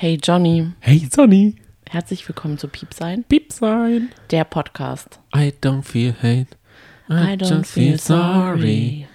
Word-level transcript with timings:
Hey 0.00 0.18
Johnny, 0.22 0.72
Hey 0.80 1.06
Sonny, 1.12 1.56
herzlich 1.86 2.26
willkommen 2.26 2.56
zu 2.56 2.68
Piep 2.68 2.94
sein, 2.94 3.22
Piep 3.24 3.52
sein. 3.52 4.08
der 4.30 4.44
Podcast. 4.44 5.20
I 5.36 5.52
don't 5.62 5.82
feel 5.82 6.14
hate. 6.22 6.56
I, 7.10 7.36
just 7.38 7.72
feel 7.72 7.98
sorry. 7.98 9.06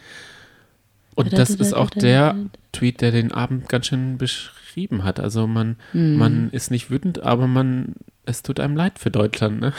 Und 1.15 1.33
das 1.33 1.49
ist 1.49 1.73
auch 1.73 1.89
der 1.89 2.35
Tweet, 2.71 3.01
der 3.01 3.09
den 3.09 3.31
Abend 3.31 3.67
ganz 3.67 3.87
schön 3.87 4.19
beschrieben 4.19 5.03
hat. 5.03 5.19
Also 5.19 5.47
man, 5.47 5.77
Hm. 5.93 6.17
man 6.17 6.49
ist 6.51 6.69
nicht 6.69 6.91
wütend, 6.91 7.23
aber 7.23 7.47
man, 7.47 7.95
es 8.27 8.43
tut 8.43 8.59
einem 8.59 8.75
leid 8.75 8.99
für 8.99 9.09
Deutschland. 9.09 9.61
Ne? 9.61 9.73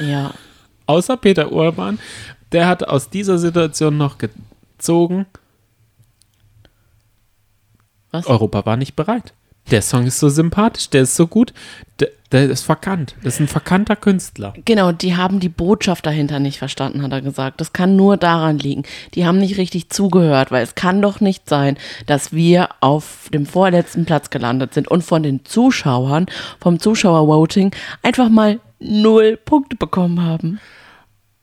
Ja, 0.00 0.34
Außer 0.86 1.16
Peter 1.18 1.52
Urban, 1.52 2.00
der 2.50 2.66
hat 2.66 2.82
aus 2.82 3.10
dieser 3.10 3.38
Situation 3.38 3.96
noch 3.96 4.16
gezogen, 4.18 5.26
was? 8.10 8.26
Europa 8.26 8.66
war 8.66 8.76
nicht 8.76 8.96
bereit. 8.96 9.34
Der 9.70 9.82
Song 9.82 10.06
ist 10.06 10.18
so 10.18 10.28
sympathisch, 10.28 10.88
der 10.88 11.02
ist 11.02 11.14
so 11.14 11.26
gut, 11.26 11.52
der, 12.00 12.08
der 12.32 12.48
ist 12.48 12.64
verkannt. 12.64 13.16
Das 13.22 13.34
ist 13.34 13.40
ein 13.40 13.48
verkannter 13.48 13.96
Künstler. 13.96 14.54
Genau, 14.64 14.92
die 14.92 15.16
haben 15.16 15.40
die 15.40 15.48
Botschaft 15.48 16.06
dahinter 16.06 16.38
nicht 16.38 16.58
verstanden, 16.58 17.02
hat 17.02 17.12
er 17.12 17.20
gesagt. 17.20 17.60
Das 17.60 17.72
kann 17.72 17.96
nur 17.96 18.16
daran 18.16 18.58
liegen. 18.58 18.84
Die 19.14 19.26
haben 19.26 19.38
nicht 19.38 19.58
richtig 19.58 19.90
zugehört, 19.90 20.50
weil 20.50 20.62
es 20.62 20.74
kann 20.74 21.02
doch 21.02 21.20
nicht 21.20 21.48
sein, 21.48 21.76
dass 22.06 22.32
wir 22.32 22.70
auf 22.80 23.28
dem 23.32 23.44
vorletzten 23.44 24.06
Platz 24.06 24.30
gelandet 24.30 24.72
sind 24.72 24.88
und 24.88 25.02
von 25.02 25.22
den 25.22 25.44
Zuschauern, 25.44 26.26
vom 26.60 26.78
Zuschauervoting, 26.78 27.72
einfach 28.02 28.30
mal 28.30 28.60
null 28.78 29.36
Punkte 29.36 29.76
bekommen 29.76 30.22
haben. 30.22 30.60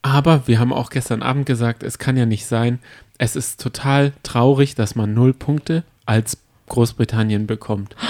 Aber 0.01 0.47
wir 0.47 0.59
haben 0.59 0.73
auch 0.73 0.89
gestern 0.89 1.23
Abend 1.23 1.45
gesagt, 1.45 1.83
es 1.83 1.97
kann 1.97 2.17
ja 2.17 2.25
nicht 2.25 2.45
sein. 2.45 2.79
Es 3.17 3.35
ist 3.35 3.61
total 3.61 4.13
traurig, 4.23 4.75
dass 4.75 4.95
man 4.95 5.13
null 5.13 5.33
Punkte 5.33 5.83
als 6.05 6.37
Großbritannien 6.67 7.47
bekommt. 7.47 7.95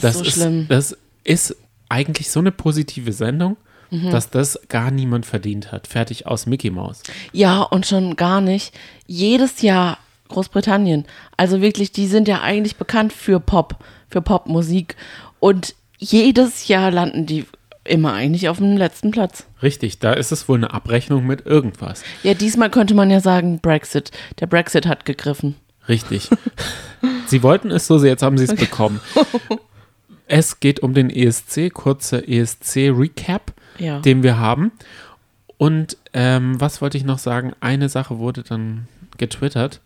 Das 0.00 0.14
ist 0.16 0.24
so 0.26 0.30
schlimm. 0.42 0.66
Das 0.68 0.96
ist 1.24 1.56
eigentlich 1.88 2.30
so 2.30 2.38
eine 2.38 2.52
positive 2.52 3.12
Sendung, 3.12 3.56
Mhm. 3.90 4.10
dass 4.10 4.30
das 4.30 4.60
gar 4.68 4.90
niemand 4.92 5.26
verdient 5.26 5.72
hat. 5.72 5.86
Fertig 5.88 6.26
aus 6.26 6.46
Mickey 6.46 6.70
Mouse. 6.70 7.02
Ja, 7.32 7.62
und 7.62 7.86
schon 7.86 8.14
gar 8.14 8.40
nicht. 8.40 8.72
Jedes 9.06 9.62
Jahr 9.62 9.98
Großbritannien. 10.28 11.04
Also 11.36 11.60
wirklich, 11.62 11.90
die 11.90 12.06
sind 12.06 12.28
ja 12.28 12.42
eigentlich 12.42 12.76
bekannt 12.76 13.12
für 13.12 13.40
Pop, 13.40 13.82
für 14.08 14.20
Popmusik. 14.22 14.94
Und 15.40 15.74
jedes 15.98 16.68
Jahr 16.68 16.90
landen 16.92 17.26
die 17.26 17.44
immer 17.82 18.12
eigentlich 18.12 18.48
auf 18.50 18.58
dem 18.58 18.76
letzten 18.76 19.10
Platz. 19.10 19.46
Richtig, 19.62 19.98
da 19.98 20.12
ist 20.12 20.30
es 20.30 20.48
wohl 20.48 20.58
eine 20.58 20.72
Abrechnung 20.74 21.26
mit 21.26 21.46
irgendwas. 21.46 22.04
Ja, 22.22 22.34
diesmal 22.34 22.70
könnte 22.70 22.94
man 22.94 23.10
ja 23.10 23.20
sagen 23.20 23.58
Brexit. 23.60 24.10
Der 24.38 24.46
Brexit 24.46 24.86
hat 24.86 25.06
gegriffen. 25.06 25.56
Richtig. 25.88 26.28
sie 27.26 27.42
wollten 27.42 27.70
es 27.70 27.86
so, 27.86 28.02
jetzt 28.04 28.22
haben 28.22 28.38
sie 28.38 28.44
es 28.44 28.54
bekommen. 28.54 29.00
Es 30.30 30.60
geht 30.60 30.80
um 30.80 30.92
den 30.92 31.08
ESC, 31.08 31.72
kurzer 31.72 32.28
ESC-Recap. 32.28 33.54
Ja. 33.78 34.00
den 34.00 34.22
wir 34.22 34.38
haben. 34.38 34.72
Und 35.56 35.96
ähm, 36.12 36.60
was 36.60 36.82
wollte 36.82 36.98
ich 36.98 37.04
noch 37.04 37.18
sagen? 37.18 37.52
Eine 37.60 37.88
Sache 37.88 38.18
wurde 38.18 38.42
dann 38.42 38.88
getwittert. 39.16 39.80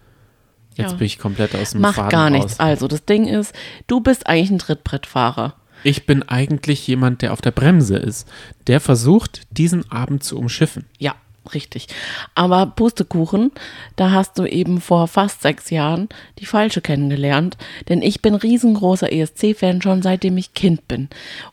Jetzt 0.74 0.92
Ja. 0.92 0.96
bin 0.96 1.06
ich 1.06 1.18
komplett 1.20 1.54
aus 1.54 1.70
dem 1.72 1.82
Macht 1.82 1.96
Faden 1.96 2.10
gar 2.10 2.24
raus. 2.24 2.32
nichts. 2.32 2.58
Also, 2.60 2.88
das 2.88 3.04
Ding 3.04 3.26
ist, 3.28 3.54
du 3.86 4.00
bist 4.00 4.26
eigentlich 4.26 4.50
ein 4.50 4.58
Trittbrettfahrer. 4.58 5.54
Ich 5.84 6.06
bin 6.06 6.22
eigentlich 6.24 6.86
jemand, 6.88 7.22
der 7.22 7.32
auf 7.34 7.40
der 7.40 7.50
Bremse 7.52 7.96
ist, 7.98 8.26
der 8.66 8.80
versucht, 8.80 9.42
diesen 9.50 9.88
Abend 9.92 10.24
zu 10.24 10.38
umschiffen. 10.38 10.86
Ja, 10.98 11.14
richtig. 11.54 11.88
Aber 12.34 12.66
Pustekuchen, 12.66 13.52
da 13.96 14.10
hast 14.10 14.38
du 14.38 14.44
eben 14.44 14.80
vor 14.80 15.08
fast 15.08 15.42
sechs 15.42 15.70
Jahren 15.70 16.08
die 16.38 16.46
falsche 16.46 16.80
kennengelernt. 16.80 17.56
Denn 17.88 18.02
ich 18.02 18.22
bin 18.22 18.34
riesengroßer 18.34 19.12
ESC-Fan 19.12 19.82
schon 19.82 20.02
seitdem 20.02 20.36
ich 20.36 20.54
Kind 20.54 20.86
bin. 20.88 21.08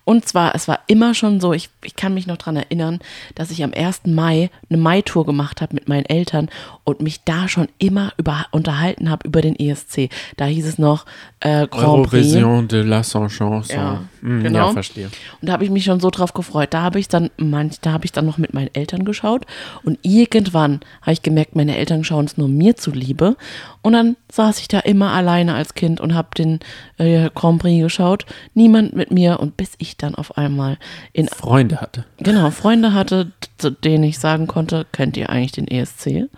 Und 0.05 0.27
zwar, 0.27 0.55
es 0.55 0.67
war 0.67 0.79
immer 0.87 1.13
schon 1.13 1.39
so, 1.39 1.53
ich, 1.53 1.69
ich 1.83 1.95
kann 1.95 2.13
mich 2.13 2.27
noch 2.27 2.37
dran 2.37 2.55
erinnern, 2.55 2.99
dass 3.35 3.51
ich 3.51 3.63
am 3.63 3.73
1. 3.73 4.01
Mai 4.05 4.49
eine 4.69 4.77
Mai-Tour 4.77 5.25
gemacht 5.25 5.61
habe 5.61 5.75
mit 5.75 5.87
meinen 5.87 6.05
Eltern 6.05 6.49
und 6.83 7.01
mich 7.01 7.23
da 7.23 7.47
schon 7.47 7.67
immer 7.77 8.13
über, 8.17 8.45
unterhalten 8.51 9.09
habe 9.09 9.27
über 9.27 9.41
den 9.41 9.57
ESC. 9.57 10.09
Da 10.37 10.45
hieß 10.45 10.65
es 10.65 10.77
noch 10.77 11.05
äh, 11.39 11.67
Grand 11.67 12.07
Prix. 12.07 12.33
Eurovision 12.33 12.67
de 12.67 12.83
la 12.83 13.03
Chanson. 13.03 13.63
Ja, 13.69 14.01
Hm, 14.21 14.43
genau. 14.43 14.67
ja, 14.67 14.73
verstehe. 14.73 15.05
Und 15.05 15.47
da 15.47 15.53
habe 15.53 15.63
ich 15.63 15.69
mich 15.69 15.83
schon 15.85 15.99
so 15.99 16.09
drauf 16.09 16.33
gefreut. 16.33 16.73
Da 16.73 16.81
habe 16.81 16.99
ich 16.99 17.07
dann 17.07 17.29
manch, 17.37 17.79
da 17.81 17.91
habe 17.91 18.05
ich 18.05 18.11
dann 18.11 18.25
noch 18.25 18.37
mit 18.37 18.53
meinen 18.53 18.73
Eltern 18.73 19.05
geschaut 19.05 19.45
und 19.83 19.99
irgendwann 20.01 20.81
habe 21.01 21.13
ich 21.13 21.21
gemerkt, 21.21 21.55
meine 21.55 21.77
Eltern 21.77 22.03
schauen 22.03 22.25
es 22.25 22.37
nur 22.37 22.47
mir 22.47 22.75
zuliebe. 22.75 23.35
Und 23.81 23.93
dann 23.93 24.17
saß 24.31 24.59
ich 24.59 24.67
da 24.67 24.79
immer 24.79 25.11
alleine 25.11 25.55
als 25.55 25.73
Kind 25.73 26.01
und 26.01 26.13
habe 26.13 26.29
den 26.37 26.59
äh, 26.97 27.29
Grand 27.33 27.61
Prix 27.61 27.81
geschaut. 27.81 28.25
Niemand 28.53 28.95
mit 28.95 29.11
mir 29.11 29.39
und 29.39 29.57
bis 29.57 29.71
ich 29.77 29.97
dann 29.97 30.15
auf 30.15 30.37
einmal 30.37 30.77
in 31.13 31.27
Freunde 31.27 31.81
hatte. 31.81 32.05
genau 32.17 32.51
Freunde 32.51 32.93
hatte, 32.93 33.31
zu 33.57 33.71
denen 33.71 34.03
ich 34.03 34.19
sagen 34.19 34.47
konnte, 34.47 34.85
kennt 34.91 35.17
ihr 35.17 35.29
eigentlich 35.29 35.53
den 35.53 35.67
ESC? 35.67 36.29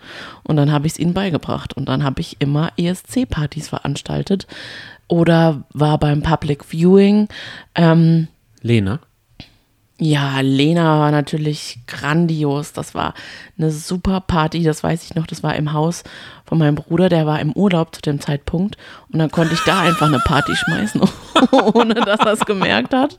Und 0.44 0.56
dann 0.56 0.72
habe 0.72 0.86
ich 0.86 0.94
es 0.94 0.98
ihnen 0.98 1.14
beigebracht 1.14 1.74
und 1.74 1.88
dann 1.88 2.04
habe 2.04 2.20
ich 2.20 2.36
immer 2.40 2.72
ESC-Partys 2.76 3.68
veranstaltet 3.68 4.46
oder 5.08 5.64
war 5.72 5.98
beim 5.98 6.22
Public 6.22 6.64
Viewing. 6.64 7.28
Ähm, 7.74 8.28
Lena. 8.62 9.00
Ja, 10.04 10.40
Lena 10.40 10.98
war 10.98 11.12
natürlich 11.12 11.78
grandios. 11.86 12.72
Das 12.72 12.92
war 12.92 13.14
eine 13.56 13.70
super 13.70 14.20
Party, 14.20 14.64
das 14.64 14.82
weiß 14.82 15.04
ich 15.04 15.14
noch. 15.14 15.28
Das 15.28 15.44
war 15.44 15.54
im 15.54 15.72
Haus 15.72 16.02
von 16.52 16.58
meinem 16.58 16.74
Bruder, 16.74 17.08
der 17.08 17.24
war 17.24 17.40
im 17.40 17.54
Urlaub 17.54 17.94
zu 17.94 18.02
dem 18.02 18.20
Zeitpunkt. 18.20 18.76
Und 19.10 19.18
dann 19.18 19.30
konnte 19.30 19.54
ich 19.54 19.60
da 19.60 19.80
einfach 19.80 20.08
eine 20.08 20.18
Party 20.18 20.54
schmeißen, 20.54 21.00
ohne 21.72 21.94
dass 21.94 22.20
er 22.20 22.32
es 22.34 22.40
gemerkt 22.40 22.92
hat. 22.92 23.18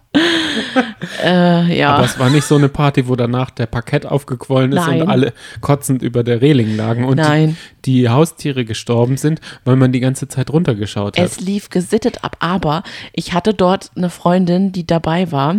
Äh, 1.23 1.75
ja. 1.75 1.95
Aber 1.95 2.05
es 2.05 2.19
war 2.19 2.29
nicht 2.29 2.45
so 2.45 2.57
eine 2.57 2.69
Party, 2.69 3.07
wo 3.07 3.15
danach 3.15 3.49
der 3.49 3.65
Parkett 3.65 4.05
aufgequollen 4.05 4.71
ist 4.73 4.85
Nein. 4.85 5.01
und 5.01 5.09
alle 5.09 5.33
kotzend 5.61 6.03
über 6.03 6.23
der 6.23 6.43
Reling 6.43 6.77
lagen 6.77 7.05
und 7.05 7.17
Nein. 7.17 7.57
Die, 7.85 8.03
die 8.03 8.09
Haustiere 8.09 8.65
gestorben 8.65 9.17
sind, 9.17 9.41
weil 9.65 9.77
man 9.77 9.91
die 9.91 9.99
ganze 9.99 10.27
Zeit 10.27 10.51
runtergeschaut 10.51 11.17
hat. 11.17 11.25
Es 11.25 11.39
lief 11.39 11.71
gesittet 11.71 12.23
ab, 12.23 12.37
aber 12.37 12.83
ich 13.13 13.33
hatte 13.33 13.55
dort 13.55 13.89
eine 13.95 14.11
Freundin, 14.11 14.73
die 14.73 14.85
dabei 14.85 15.31
war, 15.31 15.55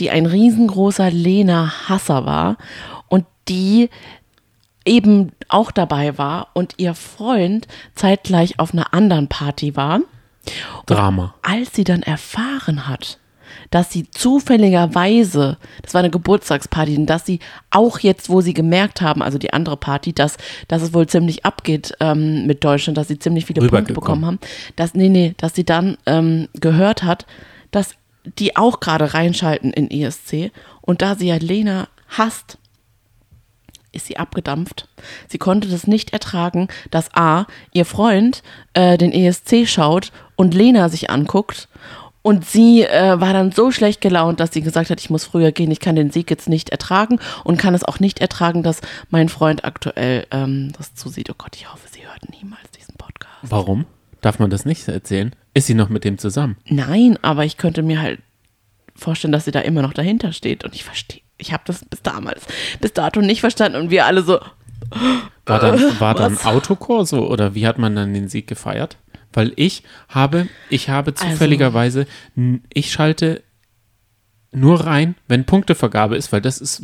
die 0.00 0.10
ein 0.10 0.26
riesengroßer 0.26 1.10
Lena-Hasser 1.10 2.26
war 2.26 2.58
und 3.08 3.24
die 3.48 3.88
eben 4.86 5.32
auch 5.48 5.70
dabei 5.70 6.18
war 6.18 6.48
und 6.54 6.74
ihr 6.78 6.94
Freund 6.94 7.66
zeitgleich 7.94 8.58
auf 8.58 8.72
einer 8.72 8.94
anderen 8.94 9.28
Party 9.28 9.76
war. 9.76 10.00
Drama. 10.86 11.34
Als 11.42 11.74
sie 11.74 11.84
dann 11.84 12.02
erfahren 12.02 12.88
hat, 12.88 13.18
dass 13.70 13.92
sie 13.92 14.10
zufälligerweise, 14.10 15.58
das 15.82 15.94
war 15.94 16.00
eine 16.00 16.10
Geburtstagsparty, 16.10 16.96
und 16.96 17.06
dass 17.06 17.26
sie 17.26 17.40
auch 17.70 17.98
jetzt, 17.98 18.28
wo 18.28 18.40
sie 18.40 18.54
gemerkt 18.54 19.00
haben, 19.00 19.22
also 19.22 19.38
die 19.38 19.52
andere 19.52 19.76
Party, 19.76 20.12
dass, 20.12 20.36
dass 20.68 20.82
es 20.82 20.94
wohl 20.94 21.06
ziemlich 21.06 21.44
abgeht 21.44 21.94
ähm, 22.00 22.46
mit 22.46 22.64
Deutschland, 22.64 22.96
dass 22.96 23.08
sie 23.08 23.18
ziemlich 23.18 23.46
viele 23.46 23.66
Punkte 23.66 23.92
bekommen 23.92 24.24
haben, 24.24 24.38
dass, 24.76 24.94
nee, 24.94 25.08
nee, 25.08 25.34
dass 25.38 25.54
sie 25.54 25.64
dann 25.64 25.96
ähm, 26.06 26.48
gehört 26.54 27.02
hat, 27.02 27.26
dass 27.70 27.94
die 28.38 28.56
auch 28.56 28.80
gerade 28.80 29.14
reinschalten 29.14 29.72
in 29.72 29.90
ESC 29.90 30.50
und 30.80 31.02
da 31.02 31.14
sie 31.14 31.28
ja 31.28 31.36
Lena 31.36 31.88
hasst, 32.08 32.58
ist 33.96 34.06
sie 34.06 34.18
abgedampft. 34.18 34.88
Sie 35.28 35.38
konnte 35.38 35.68
das 35.68 35.86
nicht 35.86 36.12
ertragen, 36.12 36.68
dass 36.90 37.14
A, 37.14 37.46
ihr 37.72 37.84
Freund 37.84 38.42
äh, 38.74 38.96
den 38.98 39.12
ESC 39.12 39.66
schaut 39.66 40.12
und 40.36 40.54
Lena 40.54 40.88
sich 40.88 41.10
anguckt. 41.10 41.68
Und 42.22 42.44
sie 42.44 42.82
äh, 42.82 43.20
war 43.20 43.32
dann 43.32 43.52
so 43.52 43.70
schlecht 43.70 44.00
gelaunt, 44.00 44.40
dass 44.40 44.52
sie 44.52 44.60
gesagt 44.60 44.90
hat, 44.90 45.00
ich 45.00 45.10
muss 45.10 45.24
früher 45.24 45.52
gehen, 45.52 45.70
ich 45.70 45.78
kann 45.78 45.94
den 45.94 46.10
Sieg 46.10 46.28
jetzt 46.28 46.48
nicht 46.48 46.70
ertragen 46.70 47.20
und 47.44 47.56
kann 47.56 47.72
es 47.72 47.84
auch 47.84 48.00
nicht 48.00 48.18
ertragen, 48.18 48.64
dass 48.64 48.80
mein 49.10 49.28
Freund 49.28 49.64
aktuell 49.64 50.26
ähm, 50.32 50.72
das 50.76 50.94
zusieht. 50.94 51.30
Oh 51.30 51.34
Gott, 51.38 51.54
ich 51.54 51.72
hoffe, 51.72 51.86
sie 51.88 52.04
hört 52.04 52.28
niemals 52.30 52.68
diesen 52.76 52.96
Podcast. 52.96 53.32
Warum? 53.42 53.86
Darf 54.22 54.40
man 54.40 54.50
das 54.50 54.64
nicht 54.64 54.88
erzählen? 54.88 55.36
Ist 55.54 55.68
sie 55.68 55.74
noch 55.74 55.88
mit 55.88 56.02
dem 56.02 56.18
zusammen? 56.18 56.56
Nein, 56.64 57.16
aber 57.22 57.44
ich 57.44 57.58
könnte 57.58 57.84
mir 57.84 58.02
halt 58.02 58.20
vorstellen, 58.96 59.30
dass 59.30 59.44
sie 59.44 59.52
da 59.52 59.60
immer 59.60 59.82
noch 59.82 59.92
dahinter 59.92 60.32
steht. 60.32 60.64
Und 60.64 60.74
ich 60.74 60.82
verstehe, 60.82 61.20
ich 61.38 61.52
habe 61.52 61.62
das 61.66 61.84
bis 61.84 62.02
damals, 62.02 62.44
bis 62.80 62.92
dato 62.92 63.20
nicht 63.20 63.40
verstanden. 63.40 63.78
Und 63.80 63.90
wir 63.90 64.06
alle 64.06 64.22
so, 64.22 64.38
War 65.46 65.58
dann, 65.60 66.00
war 66.00 66.14
dann 66.14 66.34
Was? 66.36 66.44
Autokorso 66.46 67.26
oder 67.26 67.54
wie 67.54 67.66
hat 67.66 67.78
man 67.78 67.94
dann 67.96 68.14
den 68.14 68.28
Sieg 68.28 68.46
gefeiert? 68.46 68.96
Weil 69.32 69.52
ich 69.56 69.82
habe, 70.08 70.48
ich 70.70 70.88
habe 70.88 71.12
Also 71.16 71.26
zufälligerweise, 71.30 72.06
n- 72.36 72.62
ich 72.72 72.90
schalte 72.90 73.42
nur 74.52 74.86
rein, 74.86 75.14
wenn 75.28 75.44
Punktevergabe 75.44 76.16
ist, 76.16 76.32
weil 76.32 76.40
das 76.40 76.58
ist 76.60 76.82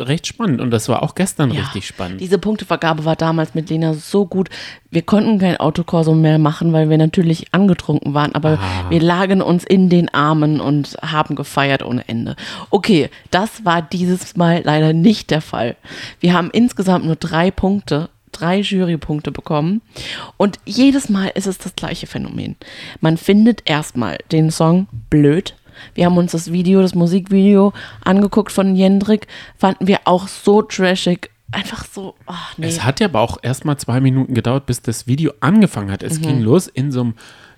recht 0.00 0.26
spannend 0.26 0.60
und 0.60 0.70
das 0.70 0.88
war 0.88 1.02
auch 1.02 1.14
gestern 1.14 1.50
Ja, 1.52 1.62
richtig 1.62 1.86
spannend. 1.86 2.20
Diese 2.20 2.38
Punktevergabe 2.38 3.04
war 3.04 3.16
damals 3.16 3.54
mit 3.54 3.70
Lena 3.70 3.94
so 3.94 4.26
gut. 4.26 4.48
Wir 4.90 5.02
konnten 5.02 5.38
kein 5.38 5.56
Autokorso 5.58 6.14
mehr 6.14 6.38
machen, 6.38 6.72
weil 6.72 6.90
wir 6.90 6.98
natürlich 6.98 7.52
angetrunken 7.52 8.14
waren, 8.14 8.34
aber 8.34 8.58
Ah. 8.60 8.90
wir 8.90 9.00
lagen 9.00 9.42
uns 9.42 9.64
in 9.64 9.88
den 9.88 10.08
Armen 10.12 10.60
und 10.60 10.96
haben 11.02 11.34
gefeiert 11.36 11.82
ohne 11.84 12.08
Ende. 12.08 12.36
Okay, 12.70 13.10
das 13.30 13.64
war 13.64 13.82
dieses 13.82 14.36
Mal 14.36 14.62
leider 14.64 14.92
nicht 14.92 15.30
der 15.30 15.40
Fall. 15.40 15.76
Wir 16.20 16.32
haben 16.34 16.50
insgesamt 16.52 17.04
nur 17.04 17.16
drei 17.16 17.50
Punkte, 17.50 18.08
drei 18.32 18.60
Jurypunkte 18.60 19.32
bekommen 19.32 19.80
und 20.36 20.58
jedes 20.64 21.08
Mal 21.08 21.32
ist 21.34 21.46
es 21.46 21.58
das 21.58 21.74
gleiche 21.74 22.06
Phänomen. 22.06 22.56
Man 23.00 23.16
findet 23.16 23.68
erstmal 23.68 24.18
den 24.32 24.50
Song 24.50 24.86
blöd. 25.10 25.54
Wir 25.94 26.06
haben 26.06 26.16
uns 26.18 26.32
das 26.32 26.52
Video, 26.52 26.82
das 26.82 26.94
Musikvideo 26.94 27.72
angeguckt 28.04 28.52
von 28.52 28.74
Jendrik, 28.76 29.26
fanden 29.56 29.86
wir 29.86 30.00
auch 30.04 30.28
so 30.28 30.62
trashig. 30.62 31.30
Einfach 31.52 31.84
so, 31.84 32.14
ach 32.26 32.56
nee. 32.58 32.66
Es 32.68 32.84
hat 32.84 33.00
ja 33.00 33.06
aber 33.06 33.20
auch 33.20 33.38
erst 33.42 33.64
mal 33.64 33.76
zwei 33.76 34.00
Minuten 34.00 34.34
gedauert, 34.34 34.66
bis 34.66 34.82
das 34.82 35.06
Video 35.08 35.32
angefangen 35.40 35.90
hat. 35.90 36.02
Es 36.04 36.18
Mhm. 36.20 36.22
ging 36.22 36.40
los 36.42 36.68
in 36.68 36.92
so 36.92 37.00
einem 37.00 37.14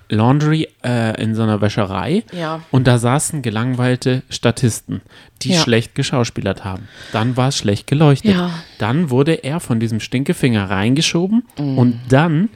Laundry, 0.09 0.69
äh, 0.85 1.23
in 1.23 1.35
so 1.35 1.43
einer 1.43 1.61
Wäscherei. 1.61 2.23
Ja. 2.33 2.61
Und 2.71 2.87
da 2.87 2.99
saßen 2.99 3.41
gelangweilte 3.43 4.23
Statisten, 4.29 5.01
die 5.43 5.53
Ja. 5.53 5.61
schlecht 5.61 5.95
geschauspielert 5.95 6.65
haben. 6.65 6.89
Dann 7.13 7.37
war 7.37 7.49
es 7.49 7.57
schlecht 7.57 7.87
geleuchtet. 7.87 8.33
Ja. 8.35 8.51
Dann 8.79 9.09
wurde 9.11 9.33
er 9.45 9.59
von 9.61 9.81
diesem 9.81 10.01
Stinkefinger 10.01 10.69
reingeschoben 10.71 11.45
Mhm. 11.59 11.79
und 11.79 12.01
dann 12.11 12.49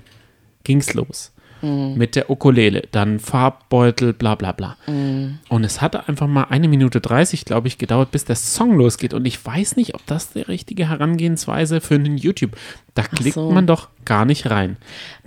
ging's 0.64 0.92
los. 0.94 1.32
Mit 1.62 2.16
der 2.16 2.30
Ukulele, 2.30 2.82
dann 2.90 3.18
Farbbeutel, 3.18 4.12
bla 4.12 4.34
bla 4.34 4.52
bla. 4.52 4.76
Mhm. 4.86 5.38
Und 5.48 5.64
es 5.64 5.80
hatte 5.80 6.08
einfach 6.08 6.26
mal 6.26 6.44
eine 6.50 6.68
Minute 6.68 7.00
30, 7.00 7.44
glaube 7.44 7.68
ich, 7.68 7.78
gedauert, 7.78 8.10
bis 8.10 8.24
der 8.24 8.36
Song 8.36 8.76
losgeht. 8.76 9.14
Und 9.14 9.26
ich 9.26 9.44
weiß 9.44 9.76
nicht, 9.76 9.94
ob 9.94 10.04
das 10.06 10.32
die 10.32 10.42
richtige 10.42 10.88
Herangehensweise 10.88 11.80
für 11.80 11.94
einen 11.94 12.18
YouTube. 12.18 12.56
Da 12.94 13.02
klickt 13.02 13.34
so. 13.34 13.50
man 13.50 13.66
doch 13.66 13.88
gar 14.04 14.24
nicht 14.24 14.50
rein. 14.50 14.76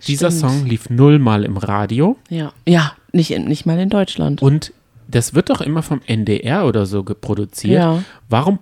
Dieser 0.08 0.31
Stimmt. 0.31 0.52
Song 0.52 0.66
lief 0.66 0.90
nullmal 0.90 1.44
im 1.44 1.58
Radio 1.58 2.18
Ja, 2.30 2.54
ja 2.68 2.94
nicht, 3.12 3.38
nicht 3.38 3.66
mal 3.66 3.80
in 3.80 3.90
Deutschland. 3.90 4.42
und 4.42 4.74
das 5.08 5.34
wird 5.34 5.50
doch 5.50 5.62
immer 5.62 5.81
vom 5.81 6.02
NDR 6.06 6.68
oder 6.68 6.86
so 6.86 7.04
geproduziert. 7.04 7.80
Ja. 7.80 8.04
Warum 8.30 8.60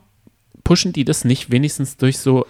pushen 0.64 0.94
die 0.94 1.04
das 1.06 1.25
nicht 1.25 1.52
wenigstens 1.52 1.98
durch 1.98 2.18
so 2.19 2.46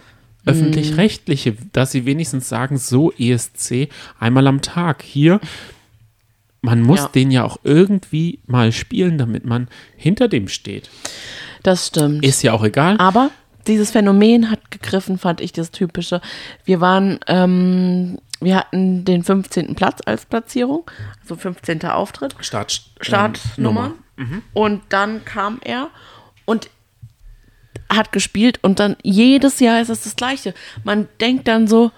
öffentlich-rechtliche, 0.47 1.55
dass 1.73 1.91
sie 1.91 2.05
wenigstens 2.05 2.49
sagen, 2.49 2.77
so 2.77 3.11
ESC 3.17 3.89
einmal 4.19 4.47
am 4.47 4.61
Tag 4.61 5.01
hier. 5.03 5.39
Man 6.61 6.81
muss 6.81 6.99
Ja. 7.01 7.07
den 7.09 7.31
ja 7.31 7.43
auch 7.43 7.57
irgendwie 7.63 8.39
mal 8.47 8.71
spielen, 8.71 9.17
damit 9.17 9.45
man 9.45 9.67
hinter 9.95 10.27
dem 10.27 10.47
steht. 10.47 10.89
Das 11.63 11.87
stimmt. 11.87 12.25
Ist 12.25 12.41
ja 12.43 12.53
auch 12.53 12.63
egal. 12.63 12.97
Aber 12.99 13.29
dieses 13.67 13.91
Phänomen 13.91 14.49
hat 14.49 14.71
gegriffen, 14.71 15.17
fand 15.17 15.39
ich 15.41 15.51
das 15.51 15.71
Typische. 15.71 16.21
Wir 16.65 16.81
waren, 16.81 17.19
ähm, 17.27 18.17
wir 18.41 18.55
hatten 18.55 19.05
den 19.05 19.23
15. 19.23 19.75
Platz 19.75 19.99
als 20.05 20.25
Platzierung, 20.25 20.89
also 21.21 21.35
15. 21.35 21.83
Auftritt, 21.85 22.35
Start, 22.39 22.81
Startnummer. 23.01 23.93
ähm, 24.17 24.41
Und 24.53 24.81
dann 24.89 25.25
kam 25.25 25.59
er 25.63 25.89
und 26.45 26.69
hat 27.89 28.11
gespielt 28.11 28.59
und 28.63 28.79
dann 28.79 28.95
jedes 29.03 29.59
Jahr 29.59 29.81
ist 29.81 29.89
es 29.89 30.01
das 30.01 30.15
Gleiche. 30.15 30.53
Man 30.83 31.07
denkt 31.19 31.47
dann 31.47 31.67
so, 31.67 31.91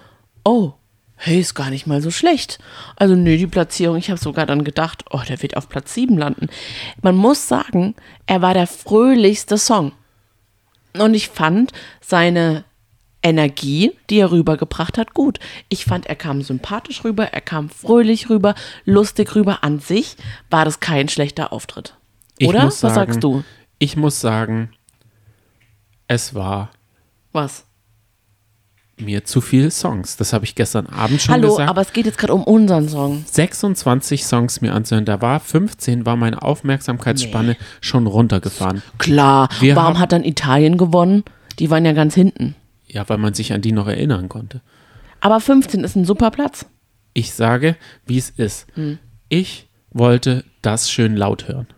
oh, 0.44 0.72
hey, 1.16 1.40
ist 1.40 1.54
gar 1.54 1.70
nicht 1.70 1.86
mal 1.86 2.00
so 2.00 2.10
schlecht. 2.10 2.58
Also 2.96 3.14
nö, 3.14 3.36
die 3.36 3.46
Platzierung, 3.46 3.96
ich 3.96 4.10
habe 4.10 4.20
sogar 4.20 4.46
dann 4.46 4.64
gedacht, 4.64 5.04
oh, 5.10 5.20
der 5.28 5.42
wird 5.42 5.56
auf 5.56 5.68
Platz 5.68 5.94
7 5.94 6.16
landen. 6.16 6.48
Man 7.02 7.16
muss 7.16 7.46
sagen, 7.46 7.94
er 8.26 8.40
war 8.42 8.54
der 8.54 8.66
fröhlichste 8.66 9.58
Song. 9.58 9.92
Und 10.98 11.14
ich 11.14 11.28
fand 11.28 11.72
seine 12.00 12.64
Energie, 13.22 13.92
die 14.08 14.18
er 14.18 14.30
rübergebracht 14.30 14.96
hat, 14.96 15.12
gut. 15.14 15.38
Ich 15.68 15.84
fand, 15.84 16.06
er 16.06 16.16
kam 16.16 16.42
sympathisch 16.42 17.04
rüber, 17.04 17.26
er 17.26 17.42
kam 17.42 17.68
fröhlich 17.68 18.30
rüber, 18.30 18.54
lustig 18.84 19.34
rüber. 19.34 19.62
An 19.62 19.78
sich 19.78 20.16
war 20.48 20.64
das 20.64 20.80
kein 20.80 21.08
schlechter 21.08 21.52
Auftritt. 21.52 21.96
Oder? 22.42 22.64
muss 22.64 22.82
Was 22.82 22.94
sagen, 22.94 23.12
sagst 23.12 23.22
du? 23.22 23.44
Ich 23.78 23.96
muss 23.96 24.20
sagen, 24.20 24.70
es 26.10 26.34
war 26.34 26.70
Was? 27.32 27.64
mir 28.98 29.24
zu 29.24 29.40
viele 29.40 29.70
Songs. 29.70 30.16
Das 30.18 30.32
habe 30.34 30.44
ich 30.44 30.54
gestern 30.54 30.86
Abend 30.86 31.22
schon 31.22 31.32
Hallo, 31.34 31.48
gesagt. 31.52 31.70
aber 31.70 31.80
es 31.80 31.92
geht 31.94 32.04
jetzt 32.04 32.18
gerade 32.18 32.34
um 32.34 32.42
unseren 32.44 32.86
Song. 32.88 33.24
26 33.30 34.26
Songs 34.26 34.60
mir 34.60 34.74
anzuhören. 34.74 35.06
Da 35.06 35.22
war 35.22 35.40
15, 35.40 36.04
war 36.04 36.16
meine 36.16 36.42
Aufmerksamkeitsspanne 36.42 37.56
schon 37.80 38.06
runtergefahren. 38.06 38.82
Klar, 38.98 39.48
Wir 39.60 39.74
warum 39.76 39.94
haben- 39.94 39.98
hat 40.00 40.12
dann 40.12 40.22
Italien 40.24 40.76
gewonnen? 40.76 41.24
Die 41.58 41.70
waren 41.70 41.86
ja 41.86 41.92
ganz 41.92 42.14
hinten. 42.14 42.54
Ja, 42.88 43.08
weil 43.08 43.16
man 43.18 43.32
sich 43.32 43.52
an 43.54 43.62
die 43.62 43.72
noch 43.72 43.86
erinnern 43.86 44.28
konnte. 44.28 44.60
Aber 45.20 45.40
15 45.40 45.82
ist 45.84 45.96
ein 45.96 46.04
super 46.04 46.30
Platz. 46.30 46.66
Ich 47.14 47.32
sage, 47.32 47.76
wie 48.04 48.18
es 48.18 48.28
ist. 48.30 48.66
Hm. 48.74 48.98
Ich 49.30 49.66
wollte 49.92 50.44
das 50.60 50.90
schön 50.90 51.16
laut 51.16 51.48
hören. 51.48 51.68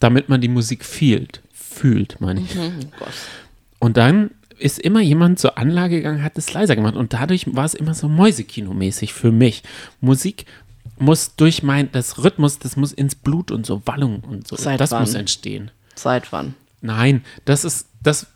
Damit 0.00 0.28
man 0.28 0.40
die 0.42 0.48
Musik 0.48 0.84
fühlt. 0.84 1.42
Fühlt, 1.52 2.20
meine 2.20 2.40
ich. 2.40 2.56
Oh 2.58 3.06
Und 3.78 3.96
dann 3.96 4.30
ist 4.58 4.78
immer 4.78 5.00
jemand 5.00 5.38
zur 5.38 5.56
Anlage 5.56 5.96
gegangen, 5.96 6.22
hat 6.22 6.36
es 6.36 6.52
leiser 6.52 6.76
gemacht. 6.76 6.96
Und 6.96 7.12
dadurch 7.12 7.54
war 7.54 7.64
es 7.64 7.74
immer 7.74 7.94
so 7.94 8.08
Mäusekino-mäßig 8.08 9.12
für 9.12 9.32
mich. 9.32 9.62
Musik 10.00 10.46
muss 10.98 11.36
durch 11.36 11.62
mein, 11.62 11.90
das 11.92 12.24
Rhythmus, 12.24 12.58
das 12.58 12.76
muss 12.76 12.92
ins 12.92 13.14
Blut 13.14 13.50
und 13.50 13.64
so 13.64 13.82
Wallung 13.86 14.20
und 14.20 14.48
so. 14.48 14.56
Seit 14.56 14.80
das 14.80 14.90
wann? 14.90 15.02
muss 15.02 15.14
entstehen. 15.14 15.70
Seit 15.94 16.32
wann? 16.32 16.54
Nein, 16.80 17.24
das 17.44 17.64
ist, 17.64 17.88
das, 18.02 18.26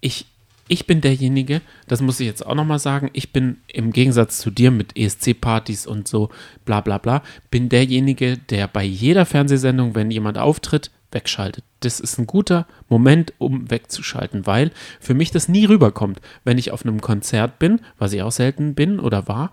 ich, 0.00 0.26
ich 0.68 0.86
bin 0.86 1.00
derjenige, 1.00 1.60
das 1.86 2.00
muss 2.00 2.20
ich 2.20 2.26
jetzt 2.26 2.44
auch 2.44 2.54
nochmal 2.54 2.78
sagen, 2.78 3.10
ich 3.12 3.32
bin 3.32 3.58
im 3.68 3.92
Gegensatz 3.92 4.38
zu 4.38 4.50
dir 4.50 4.70
mit 4.70 4.96
ESC-Partys 4.96 5.86
und 5.86 6.08
so, 6.08 6.30
bla 6.64 6.80
bla 6.80 6.98
bla, 6.98 7.22
bin 7.50 7.68
derjenige, 7.68 8.38
der 8.38 8.68
bei 8.68 8.84
jeder 8.84 9.26
Fernsehsendung, 9.26 9.94
wenn 9.94 10.10
jemand 10.10 10.38
auftritt, 10.38 10.90
wegschaltet. 11.12 11.64
Das 11.80 12.00
ist 12.00 12.18
ein 12.18 12.26
guter 12.26 12.66
Moment, 12.88 13.32
um 13.38 13.70
wegzuschalten, 13.70 14.46
weil 14.46 14.70
für 15.00 15.14
mich 15.14 15.30
das 15.30 15.48
nie 15.48 15.64
rüberkommt. 15.64 16.20
Wenn 16.44 16.58
ich 16.58 16.70
auf 16.70 16.84
einem 16.84 17.00
Konzert 17.00 17.58
bin, 17.58 17.80
was 17.98 18.12
ich 18.12 18.22
auch 18.22 18.32
selten 18.32 18.74
bin 18.74 19.00
oder 19.00 19.28
war, 19.28 19.52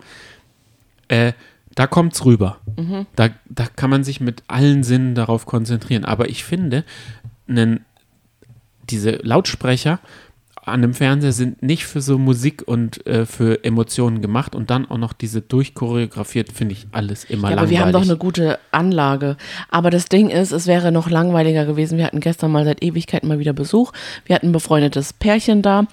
äh, 1.08 1.34
da 1.76 1.88
kommt's 1.88 2.26
rüber. 2.26 2.58
Da, 3.16 3.30
da 3.46 3.66
kann 3.68 3.90
man 3.90 4.04
sich 4.04 4.20
mit 4.20 4.44
allen 4.48 4.84
Sinnen 4.84 5.16
darauf 5.16 5.46
konzentrieren. 5.46 6.06
Aber 6.06 6.30
ich 6.30 6.44
finde, 6.44 6.84
einen, 7.48 7.86
diese 8.90 9.12
Lautsprecher 9.12 10.00
an 10.72 10.82
dem 10.82 10.94
Fernseher 10.94 11.32
sind 11.32 11.62
nicht 11.62 11.86
für 11.86 12.02
so 12.02 12.18
Musik 12.18 12.64
und 12.68 13.06
äh, 13.08 13.26
für 13.26 13.64
Emotionen 13.64 14.22
gemacht 14.22 14.56
und 14.56 14.70
dann 14.70 14.90
auch 14.90 14.98
noch 14.98 15.14
diese 15.14 15.42
durchchoreografiert, 15.42 16.52
finde 16.52 16.74
ich 16.74 16.88
alles 16.92 17.24
immer 17.26 17.50
Ja, 17.50 17.54
aber 17.54 17.62
langweilig. 17.62 17.70
wir 17.72 17.80
haben 17.86 17.92
doch 17.94 18.02
eine 18.02 18.18
gute 18.18 18.60
Anlage. 18.72 19.38
Aber 19.70 19.90
das 19.90 20.06
Ding 20.06 20.30
ist, 20.30 20.52
es 20.52 20.68
wäre 20.68 20.92
noch 20.92 21.10
langweiliger 21.10 21.66
gewesen. 21.66 21.98
Wir 21.98 22.06
hatten 22.06 22.20
gestern 22.20 22.52
mal 22.52 22.66
seit 22.66 22.84
Ewigkeiten 22.84 23.28
mal 23.28 23.40
wieder 23.40 23.54
Besuch. 23.54 23.92
Wir 24.26 24.36
hatten 24.36 24.48
ein 24.50 24.52
befreundetes 24.52 25.14
Pärchen 25.14 25.62
da 25.62 25.86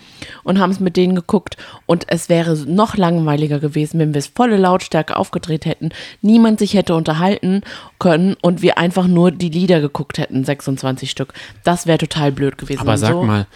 und 0.45 0.59
haben 0.59 0.71
es 0.71 0.81
mit 0.81 0.97
denen 0.97 1.15
geguckt. 1.15 1.57
Und 1.87 2.05
es 2.09 2.29
wäre 2.29 2.57
noch 2.67 2.97
langweiliger 2.97 3.59
gewesen, 3.59 3.99
wenn 3.99 4.15
wir 4.15 4.19
es 4.19 4.27
volle 4.29 4.57
Lautstärke 4.57 5.17
aufgedreht 5.17 5.67
hätten, 5.67 5.91
niemand 6.23 6.59
sich 6.59 6.75
hätte 6.75 6.95
unterhalten 6.95 7.63
können 7.99 8.37
und 8.43 8.63
wir 8.63 8.79
einfach 8.79 9.07
nur 9.07 9.31
die 9.31 9.49
Lieder 9.51 9.81
geguckt 9.81 10.19
hätten, 10.19 10.45
26 10.45 11.11
Stück. 11.11 11.33
Das 11.65 11.87
wäre 11.87 11.99
total 11.99 12.33
blöd 12.33 12.59
gewesen. 12.59 12.81
Aber 12.81 12.99
sag 12.99 13.13
so, 13.13 13.23
mal, 13.23 13.47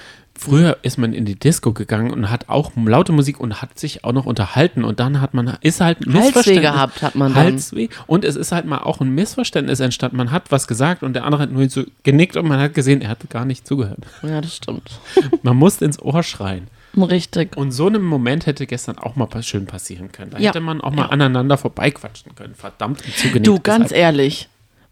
früher 0.41 0.79
ist 0.83 0.97
man 0.99 1.13
in 1.13 1.25
die 1.25 1.39
Disco 1.39 1.73
gegangen 1.73 2.11
und 2.13 2.31
hat 2.31 2.49
auch 2.49 2.73
laute 2.77 3.13
Musik 3.13 3.39
und 3.39 3.61
hat 3.61 3.79
sich 3.79 4.05
auch 4.05 4.13
noch 4.13 4.27
unterhalten 4.27 4.85
und 4.85 4.99
dann 5.01 5.21
hat 5.21 5.35
man, 5.35 5.57
ist 5.61 5.81
halt 5.81 6.01
ein 6.01 6.13
Halsweh 6.15 6.27
Missverständnis. 6.27 6.63
gehabt 6.63 7.03
hat 7.03 7.15
man 7.15 7.35
dann. 7.35 7.45
Halsweh. 7.45 7.89
Und 8.07 8.25
es 8.25 8.37
ist 8.37 8.51
halt 8.53 8.65
mal 8.67 8.79
auch 8.79 9.01
ein 9.01 9.11
Missverständnis 9.15 9.81
entstanden. 9.81 10.17
Man 10.17 10.31
hat 10.31 10.51
was 10.51 10.67
gesagt 10.67 11.03
und 11.03 11.13
der 11.13 11.25
andere 11.25 11.43
hat 11.43 11.53
nur 11.53 11.69
so 11.69 11.85
genickt 12.03 12.37
und 12.37 12.49
man 12.49 12.59
hat 12.59 12.75
gesehen, 12.75 13.03
er 13.03 13.11
hat 13.11 13.29
gar 13.31 13.45
nicht 13.45 13.67
zugehört. 13.67 14.01
Ja, 14.23 14.41
das 14.41 14.57
stimmt. 14.57 14.91
Man 15.43 15.57
musste 15.57 15.85
ins 15.85 16.01
Ohr 16.01 16.23
schreien. 16.23 16.69
Richtig. 16.97 17.57
Und 17.57 17.71
so 17.73 17.87
einem 17.87 18.03
Moment 18.05 18.47
hätte 18.47 18.67
gestern 18.67 18.99
auch 18.99 19.15
mal 19.17 19.29
schön 19.43 19.67
passieren 19.67 20.11
können. 20.11 20.33
Da 20.33 20.39
Ja. 20.39 20.49
hätte 20.51 20.61
man 20.61 20.81
auch 20.81 20.91
mal 20.91 21.03
Ja. 21.05 21.09
aneinander 21.11 21.57
vorbeiquatschen 21.57 22.35
können. 22.35 22.55
Verdammt, 22.57 23.01
zugenickt. 23.17 23.47
Du, 23.47 23.61
ganz 23.61 23.91
Deshalb- 23.91 24.01
ehrlich, 24.03 24.49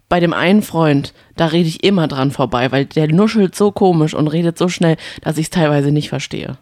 bei 0.08 0.20
dem 0.20 0.32
einen 0.32 0.62
Freund, 0.62 1.12
da 1.36 1.46
rede 1.46 1.68
ich 1.68 1.84
immer 1.84 2.08
dran 2.08 2.30
vorbei, 2.30 2.72
weil 2.72 2.86
der 2.86 3.08
nuschelt 3.08 3.54
so 3.54 3.72
komisch 3.72 4.14
und 4.14 4.28
redet 4.28 4.56
so 4.58 4.68
schnell, 4.68 4.96
dass 5.22 5.36
ich 5.38 5.46
es 5.46 5.50
teilweise 5.50 5.90
nicht 5.92 6.08
verstehe. 6.08 6.56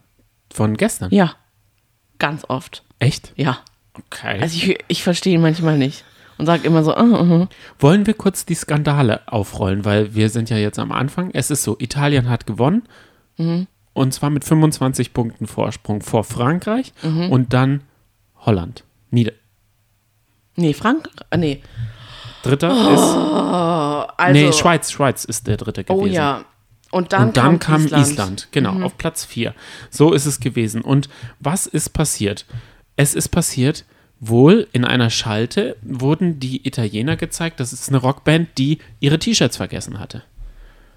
Von 0.53 0.77
gestern? 0.77 1.11
Ja, 1.13 1.35
ganz 2.19 2.45
oft. 2.49 2.83
Echt? 2.99 3.33
Ja, 3.37 3.59
Okay. 3.95 4.39
also 4.43 4.57
ich, 4.57 4.79
ich 4.89 5.03
verstehe 5.03 5.35
ihn 5.35 5.41
manchmal 5.41 5.79
nicht 5.79 6.05
und 6.37 6.45
sage 6.45 6.67
immer 6.67 6.85
so, 6.85 6.95
uh, 6.95 7.01
uh, 7.43 7.47
Wollen 7.79 8.07
wir 8.07 8.13
kurz 8.13 8.45
die 8.45 8.55
Skandale 8.55 9.21
aufrollen, 9.27 9.87
weil 9.87 10.15
wir 10.15 10.29
sind 10.29 10.51
ja 10.51 10.59
jetzt 10.59 10.79
am 10.79 10.93
Anfang. 10.93 11.31
Es 11.33 11.51
ist 11.51 11.63
so, 11.63 11.77
Italien 11.79 12.29
hat 12.29 12.47
gewonnen 12.47 12.83
Mhm. 13.39 13.67
und 13.95 14.13
zwar 14.13 14.29
mit 14.31 14.45
25 14.45 15.15
Punkten 15.15 15.47
Vorsprung 15.47 16.03
vor 16.03 16.25
Frankreich 16.25 16.93
Mhm. 17.03 17.31
und 17.31 17.53
dann 17.55 17.83
Holland. 18.41 18.85
Nieder 19.11 19.33
nee, 20.57 20.73
Frank, 20.75 21.09
nee, 21.37 21.63
Dritter 22.47 22.71
also, 22.73 24.07
ist, 24.29 24.33
nee, 24.33 24.53
Schweiz, 24.53 24.91
Schweiz 24.91 25.25
ist 25.25 25.47
der 25.47 25.57
dritte 25.57 25.85
gewesen. 25.85 26.01
oh 26.03 26.07
ja, 26.07 26.45
und 26.91 27.13
dann, 27.13 27.29
Und 27.29 27.37
dann 27.37 27.59
kam, 27.59 27.85
Island, 27.87 28.07
Island. 28.09 28.49
genau, 28.53 28.73
Mhm. 28.73 28.83
auf 28.85 28.97
Platz 28.99 29.25
4. 29.25 29.55
So 29.91 30.13
ist 30.13 30.27
es 30.27 30.41
gewesen. 30.41 30.81
Und 30.83 31.09
was 31.41 31.67
ist 31.67 31.91
passiert? 31.91 32.47
Es 32.97 33.15
ist 33.15 33.29
passiert, 33.29 33.85
wohl 34.21 34.67
in 34.73 34.85
einer 34.85 35.11
Schalte 35.11 35.77
wurden 35.83 36.41
die 36.41 36.67
Italiener 36.67 37.17
gezeigt. 37.17 37.61
Das 37.61 37.73
ist 37.73 37.89
eine 37.89 37.99
Rockband, 37.99 38.49
die 38.57 38.79
ihre 39.01 39.19
T-Shirts 39.19 39.57
vergessen 39.57 39.99
hatte. 39.99 40.23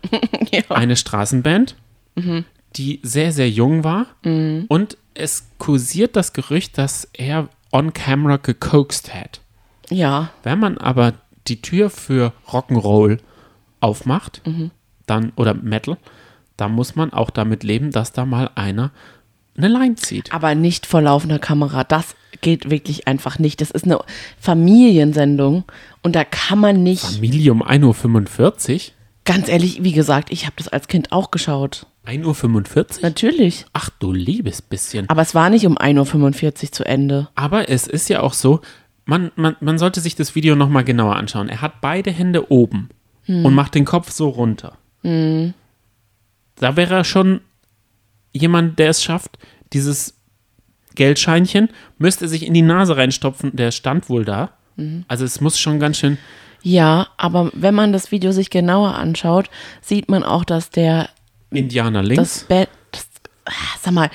Ja. 0.52 0.62
Eine 0.70 0.96
Straßenband, 0.96 1.76
die 2.76 3.00
sehr, 3.04 3.32
sehr 3.34 3.50
jung 3.50 3.84
war. 3.84 4.06
Und 4.24 4.98
es 5.14 5.48
kursiert 5.58 6.16
das 6.16 6.32
Gerücht, 6.34 6.78
dass 6.78 7.10
er 7.14 7.50
on 7.72 7.92
camera 7.94 8.38
gekokst 8.38 9.14
hat. 9.14 9.42
Ja, 9.90 10.30
Wenn 10.44 10.60
man 10.60 10.78
aber 10.78 11.14
die 11.50 11.62
Tür 11.62 11.90
für 11.90 12.34
Rock'n'Roll 12.48 13.20
aufmacht, 13.80 14.42
dann, 15.06 15.32
oder 15.36 15.54
Metal, 15.54 15.98
da 16.58 16.68
muss 16.68 16.96
man 16.96 17.14
auch 17.14 17.30
damit 17.30 17.64
leben, 17.64 17.92
dass 17.92 18.12
da 18.12 18.26
mal 18.26 18.52
einer 18.56 18.92
eine 19.58 19.68
Line 19.68 19.96
zieht. 19.96 20.34
Aber 20.34 20.56
nicht 20.56 20.86
vor 20.86 21.02
laufender 21.02 21.40
Kamera. 21.40 21.84
Das 21.84 22.16
geht 22.42 22.70
wirklich 22.70 23.08
einfach 23.08 23.40
nicht. 23.40 23.62
Das 23.62 23.72
ist 23.72 23.86
eine 23.86 24.00
Familiensendung 24.40 25.66
und 26.02 26.16
da 26.16 26.24
kann 26.24 26.60
man 26.60 26.82
nicht, 26.84 27.04
Familie 27.04 27.52
um 27.52 27.64
1.45 27.64 28.74
Uhr? 28.74 28.82
ganz 29.26 29.50
ehrlich, 29.50 29.84
wie 29.84 29.92
gesagt, 29.92 30.32
ich 30.32 30.46
habe 30.46 30.56
das 30.58 30.70
als 30.70 30.88
Kind 30.88 31.12
auch 31.12 31.32
geschaut. 31.32 31.86
1.45 32.06 32.78
Uhr? 32.78 32.86
Natürlich. 33.02 33.66
Ach 33.74 33.90
du 34.00 34.12
liebes 34.12 34.62
bisschen. 34.62 35.10
Aber 35.10 35.22
es 35.22 35.36
war 35.36 35.50
nicht 35.50 35.66
um 35.66 35.78
1.45 35.78 36.64
Uhr 36.64 36.72
zu 36.72 36.86
Ende. 36.86 37.30
Aber 37.36 37.70
es 37.70 37.88
ist 37.88 38.10
ja 38.10 38.22
auch 38.22 38.34
so, 38.34 38.62
man, 39.10 39.32
man, 39.36 39.56
man 39.60 39.78
sollte 39.78 40.00
sich 40.00 40.16
das 40.16 40.36
Video 40.36 40.56
nochmal 40.56 40.84
genauer 40.84 41.16
anschauen. 41.16 41.50
Er 41.50 41.62
hat 41.62 41.82
beide 41.82 42.12
Hände 42.12 42.52
oben 42.52 42.90
und 43.28 43.54
macht 43.54 43.76
den 43.76 43.86
Kopf 43.86 44.12
so 44.12 44.30
runter. 44.30 44.78
Da 45.04 46.76
wäre 46.76 46.96
er 46.96 47.04
schon 47.04 47.42
jemand, 48.32 48.80
der 48.80 48.90
es 48.90 49.04
schafft, 49.04 49.38
dieses 49.74 50.16
Geldscheinchen 50.96 51.70
müsste 51.98 52.28
sich 52.28 52.46
in 52.46 52.54
die 52.54 52.62
Nase 52.62 52.98
reinstopfen. 52.98 53.56
Der 53.56 53.72
stand 53.72 54.10
wohl 54.10 54.26
da. 54.26 54.52
Also 55.08 55.26
es 55.26 55.42
muss 55.42 55.60
schon 55.60 55.80
ganz 55.80 55.98
schön. 55.98 56.18
Ja, 56.62 57.08
aber 57.18 57.52
wenn 57.54 57.76
man 57.76 57.94
das 57.94 58.12
Video 58.12 58.32
sich 58.32 58.50
genauer 58.50 58.96
anschaut, 58.96 59.50
sieht 59.82 60.10
man 60.10 60.24
auch, 60.24 60.44
dass 60.44 60.70
der 60.70 61.10
Indianer 61.52 62.02
das 62.02 62.08
links. 62.10 62.46
Bett. 62.48 62.70
Das, 62.92 63.08
ah, 63.46 63.78
sag 63.82 63.94
mal, 63.94 64.10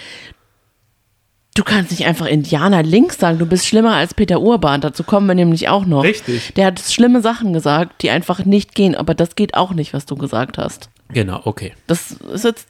du 1.54 1.62
kannst 1.62 1.92
nicht 1.92 2.04
einfach 2.04 2.26
Indianer 2.26 2.82
links 2.82 3.18
sagen. 3.18 3.38
Du 3.38 3.46
bist 3.46 3.66
schlimmer 3.66 3.94
als 3.94 4.14
Peter 4.14 4.40
Urban. 4.40 4.80
Dazu 4.80 5.04
kommen 5.04 5.26
wir 5.26 5.34
nämlich 5.34 5.68
auch 5.68 5.87
noch. 5.87 6.02
Richtig. 6.02 6.52
Der 6.54 6.66
hat 6.66 6.80
schlimme 6.80 7.23
Sachen 7.23 7.52
gesagt, 7.52 8.02
die 8.02 8.11
einfach 8.11 8.44
nicht 8.44 8.75
gehen. 8.75 8.94
Aber 8.94 9.14
das 9.14 9.37
geht 9.37 9.54
auch 9.54 9.73
nicht, 9.73 9.94
was 9.94 10.06
du 10.06 10.16
gesagt 10.16 10.58
hast. 10.58 10.90
Genau, 11.08 11.40
okay. 11.44 11.75
Das 11.87 12.11
ist 12.12 12.44
jetzt, 12.44 12.68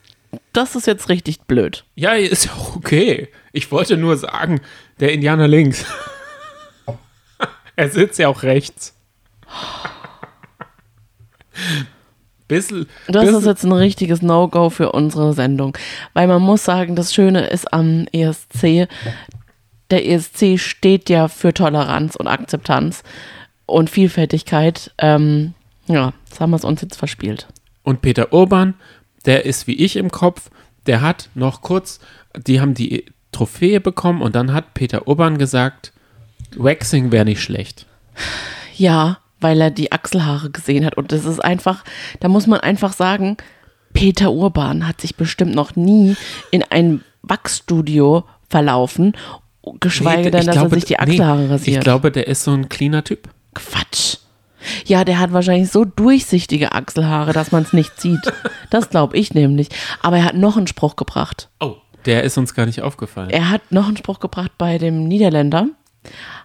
das 0.53 0.77
ist 0.77 0.87
jetzt 0.87 1.09
richtig 1.09 1.41
blöd. 1.43 1.85
Ja, 1.95 2.13
ist 2.13 2.47
ja 2.47 2.53
auch 2.53 2.77
okay. 2.77 3.29
Ich 3.53 3.73
wollte 3.73 3.97
nur 3.97 4.17
sagen, 4.17 4.61
der 5.01 5.13
Indianer 5.13 5.49
links. 5.49 5.85
er 7.77 7.89
sitzt 7.89 8.19
ja 8.19 8.29
auch 8.29 8.43
rechts. 8.43 8.95
Bissl, 12.49 12.87
Das 13.09 13.25
bissl- 13.25 13.39
ist 13.39 13.47
jetzt 13.47 13.65
ein 13.65 13.73
richtiges 13.73 14.23
No-Go 14.23 14.71
für 14.71 14.93
unsere 14.93 15.33
Sendung. 15.33 15.77
Weil 16.13 16.27
man 16.29 16.43
muss 16.43 16.65
sagen, 16.65 16.95
das 16.97 17.15
Schöne 17.15 17.47
ist 17.47 17.73
am 17.73 18.07
ESC, 18.13 18.87
der 19.91 20.07
ESC 20.07 20.59
steht 20.59 21.09
ja 21.11 21.29
für 21.29 21.53
Toleranz 21.55 22.17
und 22.17 22.27
Akzeptanz 22.27 23.03
und 23.67 23.91
Vielfältigkeit. 23.91 24.93
Ähm, 24.99 25.55
ja, 25.87 26.13
das 26.31 26.41
haben 26.41 26.51
wir 26.51 26.57
es 26.57 26.65
uns 26.65 26.81
jetzt 26.83 26.97
verspielt. 26.97 27.47
Und 27.83 28.03
Peter 28.03 28.33
Urban, 28.33 28.75
der 29.27 29.45
ist 29.47 29.67
wie 29.67 29.75
ich 29.77 29.97
im 29.97 30.11
Kopf, 30.11 30.51
der 30.87 31.01
hat 31.01 31.29
noch 31.35 31.63
kurz, 31.63 32.01
die 32.37 32.61
haben 32.61 32.75
die 32.75 33.07
Trophäe 33.33 33.81
bekommen 33.81 34.23
und 34.23 34.35
dann 34.35 34.53
hat 34.53 34.75
Peter 34.75 35.09
Urban 35.09 35.39
gesagt, 35.39 35.93
Waxing 36.57 37.11
wäre 37.11 37.25
nicht 37.25 37.43
schlecht. 37.43 37.87
Ja, 38.77 39.19
weil 39.45 39.61
er 39.61 39.71
die 39.71 39.93
Achselhaare 39.93 40.49
gesehen 40.49 40.87
hat. 40.87 40.97
Und 40.97 41.13
das 41.13 41.27
ist 41.27 41.39
einfach, 41.39 41.85
da 42.21 42.29
muss 42.29 42.47
man 42.47 42.61
einfach 42.61 42.95
sagen, 42.95 43.37
Peter 43.93 44.33
Urban 44.33 44.89
hat 44.89 45.03
sich 45.03 45.17
bestimmt 45.17 45.55
noch 45.55 45.77
nie 45.77 46.17
in 46.51 46.65
ein 46.71 47.05
Wachsstudio 47.21 48.25
verlaufen, 48.49 49.15
geschweige 49.81 50.23
Nee, 50.23 50.31
denn, 50.31 50.47
dass 50.47 50.55
glaube, 50.57 50.77
er 50.77 50.81
sich 50.81 50.85
die 50.87 50.95
nee, 50.95 50.99
Achselhaare 50.99 51.51
rasiert. 51.51 51.77
Ich 51.77 51.85
glaube, 51.85 52.11
der 52.11 52.27
ist 52.27 52.43
so 52.43 52.53
ein 52.53 52.71
cleaner 52.71 53.05
Typ. 53.05 53.29
Quatsch. 53.53 54.17
Ja, 54.87 55.05
der 55.05 55.19
hat 55.19 55.35
wahrscheinlich 55.35 55.71
so 55.71 55.85
durchsichtige 55.85 56.73
Achselhaare, 56.73 57.35
dass 57.35 57.53
man 57.53 57.65
es 57.65 57.75
nicht 57.75 58.01
sieht. 58.01 58.33
Das 58.71 58.89
glaube 58.89 59.15
ich 59.19 59.35
nämlich. 59.35 59.69
Aber 60.01 60.17
er 60.17 60.25
hat 60.25 60.37
noch 60.37 60.57
einen 60.57 60.67
Spruch 60.67 60.97
gebracht. 60.97 61.51
Oh, 61.61 61.77
der 62.07 62.25
ist 62.25 62.39
uns 62.39 62.55
gar 62.55 62.65
nicht 62.65 62.81
aufgefallen. 62.81 63.29
Er 63.29 63.51
hat 63.51 63.71
noch 63.71 63.89
einen 63.89 63.99
Spruch 63.99 64.21
gebracht 64.21 64.53
bei 64.57 64.79
dem 64.79 65.07
Niederländer. 65.07 65.69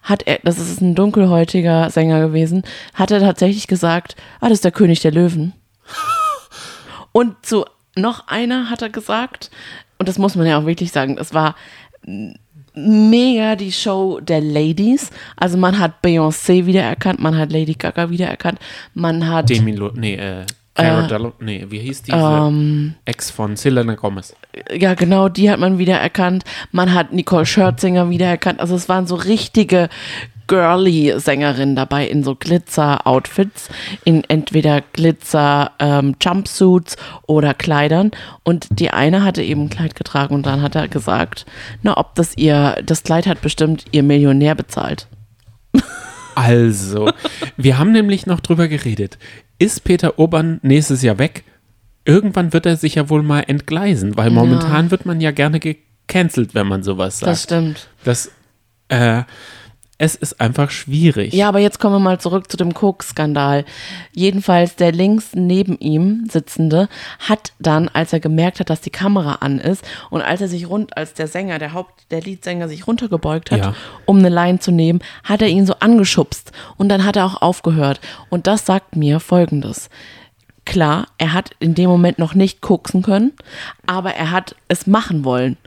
Hat 0.02 0.24
er, 0.26 0.40
das 0.44 0.58
ist 0.60 0.82
ein 0.82 0.96
dunkelhäutiger 0.96 1.90
Sänger 1.90 2.20
gewesen, 2.22 2.64
hat 2.94 3.12
er 3.12 3.20
tatsächlich 3.20 3.68
gesagt, 3.68 4.16
ah, 4.40 4.50
das 4.50 4.60
ist 4.60 4.66
der 4.66 4.72
König 4.72 5.02
der 5.02 5.12
Löwen. 5.12 5.54
Und 7.12 7.36
zu 7.46 7.66
noch 7.96 8.28
einer 8.28 8.70
hat 8.70 8.82
er 8.82 8.90
gesagt, 8.90 9.52
und 9.98 10.08
das 10.08 10.18
muss 10.18 10.36
man 10.36 10.48
ja 10.48 10.58
auch 10.58 10.66
wirklich 10.66 10.92
sagen, 10.92 11.18
es 11.20 11.34
war 11.34 11.56
mega 12.74 13.56
die 13.56 13.72
Show 13.72 14.20
der 14.22 14.42
Ladies. 14.42 15.10
Also 15.36 15.58
man 15.58 15.80
hat 15.80 16.04
Beyoncé 16.04 16.66
wiedererkannt, 16.66 17.20
man 17.20 17.38
hat 17.38 17.52
Lady 17.52 17.74
Gaga 17.74 18.10
wiedererkannt, 18.10 18.60
man 18.94 19.28
hat 19.28 19.50
Demi 19.50 19.74
Lo 19.74 19.92
nee, 19.94 20.16
äh, 20.16 20.46
Cara 20.82 21.08
Delo- 21.08 21.34
nee, 21.40 21.66
wie 21.70 21.80
hieß 21.80 22.04
diese 22.04 22.18
ähm, 22.18 22.96
Ex 23.06 23.30
von 23.32 23.56
Selena 23.56 23.96
Gomez? 23.96 24.36
ja, 24.72 24.94
genau, 24.94 25.30
die 25.30 25.50
hat 25.50 25.60
man 25.60 25.78
wiedererkannt. 25.78 26.44
Man 26.72 26.94
hat 26.94 27.14
Nicole 27.14 27.46
Scherzinger 27.46 28.10
wiedererkannt. 28.10 28.60
Also 28.60 28.76
es 28.76 28.90
waren 28.90 29.08
so 29.08 29.16
richtige 29.16 29.90
girly 30.48 31.14
Sängerinnen 31.18 31.76
dabei 31.76 32.08
in 32.08 32.24
so 32.24 32.34
Glitzer-Outfits, 32.36 33.70
in 34.04 34.24
entweder 34.28 34.82
Glitzer-Jumpsuits 35.80 36.98
oder 37.28 37.54
Kleidern. 37.54 38.10
Und 38.44 38.68
die 38.72 38.90
eine 38.90 39.24
hatte 39.24 39.44
eben 39.44 39.66
ein 39.66 39.70
Kleid 39.70 39.96
getragen 39.96 40.34
und 40.34 40.46
dann 40.48 40.62
hat 40.64 40.74
er 40.76 40.88
gesagt, 40.88 41.46
na, 41.84 41.96
ob 41.98 42.16
das 42.16 42.36
ihr, 42.36 42.78
das 42.84 43.04
Kleid 43.04 43.28
hat 43.28 43.42
bestimmt 43.42 43.86
ihr 43.92 44.02
Millionär 44.04 44.56
bezahlt. 44.56 45.08
Also, 46.36 47.12
wir 47.58 47.78
haben 47.78 47.92
nämlich 47.92 48.26
noch 48.26 48.40
drüber 48.40 48.68
geredet. 48.68 49.18
Ist 49.60 49.84
Peter 49.84 50.18
Urban 50.18 50.60
nächstes 50.64 51.02
Jahr 51.04 51.20
weg? 51.20 51.44
Irgendwann 52.06 52.54
wird 52.54 52.66
er 52.66 52.78
sich 52.78 52.96
ja 52.96 53.10
wohl 53.10 53.22
mal 53.22 53.42
entgleisen, 53.42 54.18
weil 54.18 54.32
momentan 54.32 54.90
wird 54.90 55.06
man 55.06 55.22
ja 55.22 55.32
gerne 55.32 55.60
gecancelt, 55.60 56.56
wenn 56.56 56.66
man 56.66 56.82
sowas 56.82 57.20
sagt. 57.20 57.32
Das 57.32 57.44
stimmt. 57.44 57.90
Das, 58.04 58.32
äh, 58.88 59.24
es 60.02 60.16
ist 60.16 60.40
einfach 60.40 60.72
schwierig. 60.72 61.34
Ja, 61.34 61.50
aber 61.50 61.60
jetzt 61.60 61.78
kommen 61.80 61.96
wir 61.96 62.00
mal 62.00 62.20
zurück 62.20 62.50
zu 62.50 62.56
dem 62.58 62.74
Koks-Skandal. 62.74 63.66
Jedenfalls 64.14 64.76
der 64.78 64.94
links 64.94 65.32
neben 65.34 65.78
ihm 65.78 66.26
sitzende 66.32 66.88
hat 67.20 67.52
dann, 67.60 67.90
als 67.90 68.14
er 68.14 68.22
gemerkt 68.22 68.62
hat, 68.62 68.70
dass 68.70 68.80
die 68.82 68.90
Kamera 68.92 69.34
an 69.42 69.60
ist 69.60 69.84
und 70.10 70.22
als 70.22 70.40
er 70.40 70.48
sich 70.48 70.70
rund, 70.70 70.96
als 70.98 71.14
der 71.14 71.28
Sänger, 71.28 71.60
der 71.60 71.74
Haupt, 71.74 72.10
der 72.12 72.22
Leadsänger 72.22 72.70
sich 72.70 72.88
runtergebeugt 72.88 73.52
hat, 73.52 73.60
Ja. 73.60 73.76
um 74.06 74.20
eine 74.20 74.30
Line 74.30 74.60
zu 74.60 74.72
nehmen, 74.72 75.02
hat 75.26 75.42
er 75.42 75.50
ihn 75.50 75.66
so 75.66 75.76
angeschubst 75.80 76.54
und 76.78 76.88
dann 76.90 77.04
hat 77.06 77.18
er 77.18 77.26
auch 77.26 77.42
aufgehört. 77.42 78.00
Und 78.30 78.48
das 78.48 78.66
sagt 78.66 78.96
mir 78.96 79.20
Folgendes. 79.20 79.90
Klar, 80.66 81.08
er 81.18 81.34
hat 81.34 81.52
in 81.60 81.76
dem 81.76 81.90
Moment 81.90 82.20
noch 82.20 82.36
nicht 82.36 82.62
koksen 82.62 83.02
können, 83.02 83.34
aber 83.86 84.12
er 84.14 84.32
hat 84.32 84.56
es 84.70 84.88
machen 84.88 85.26
wollen. 85.26 85.58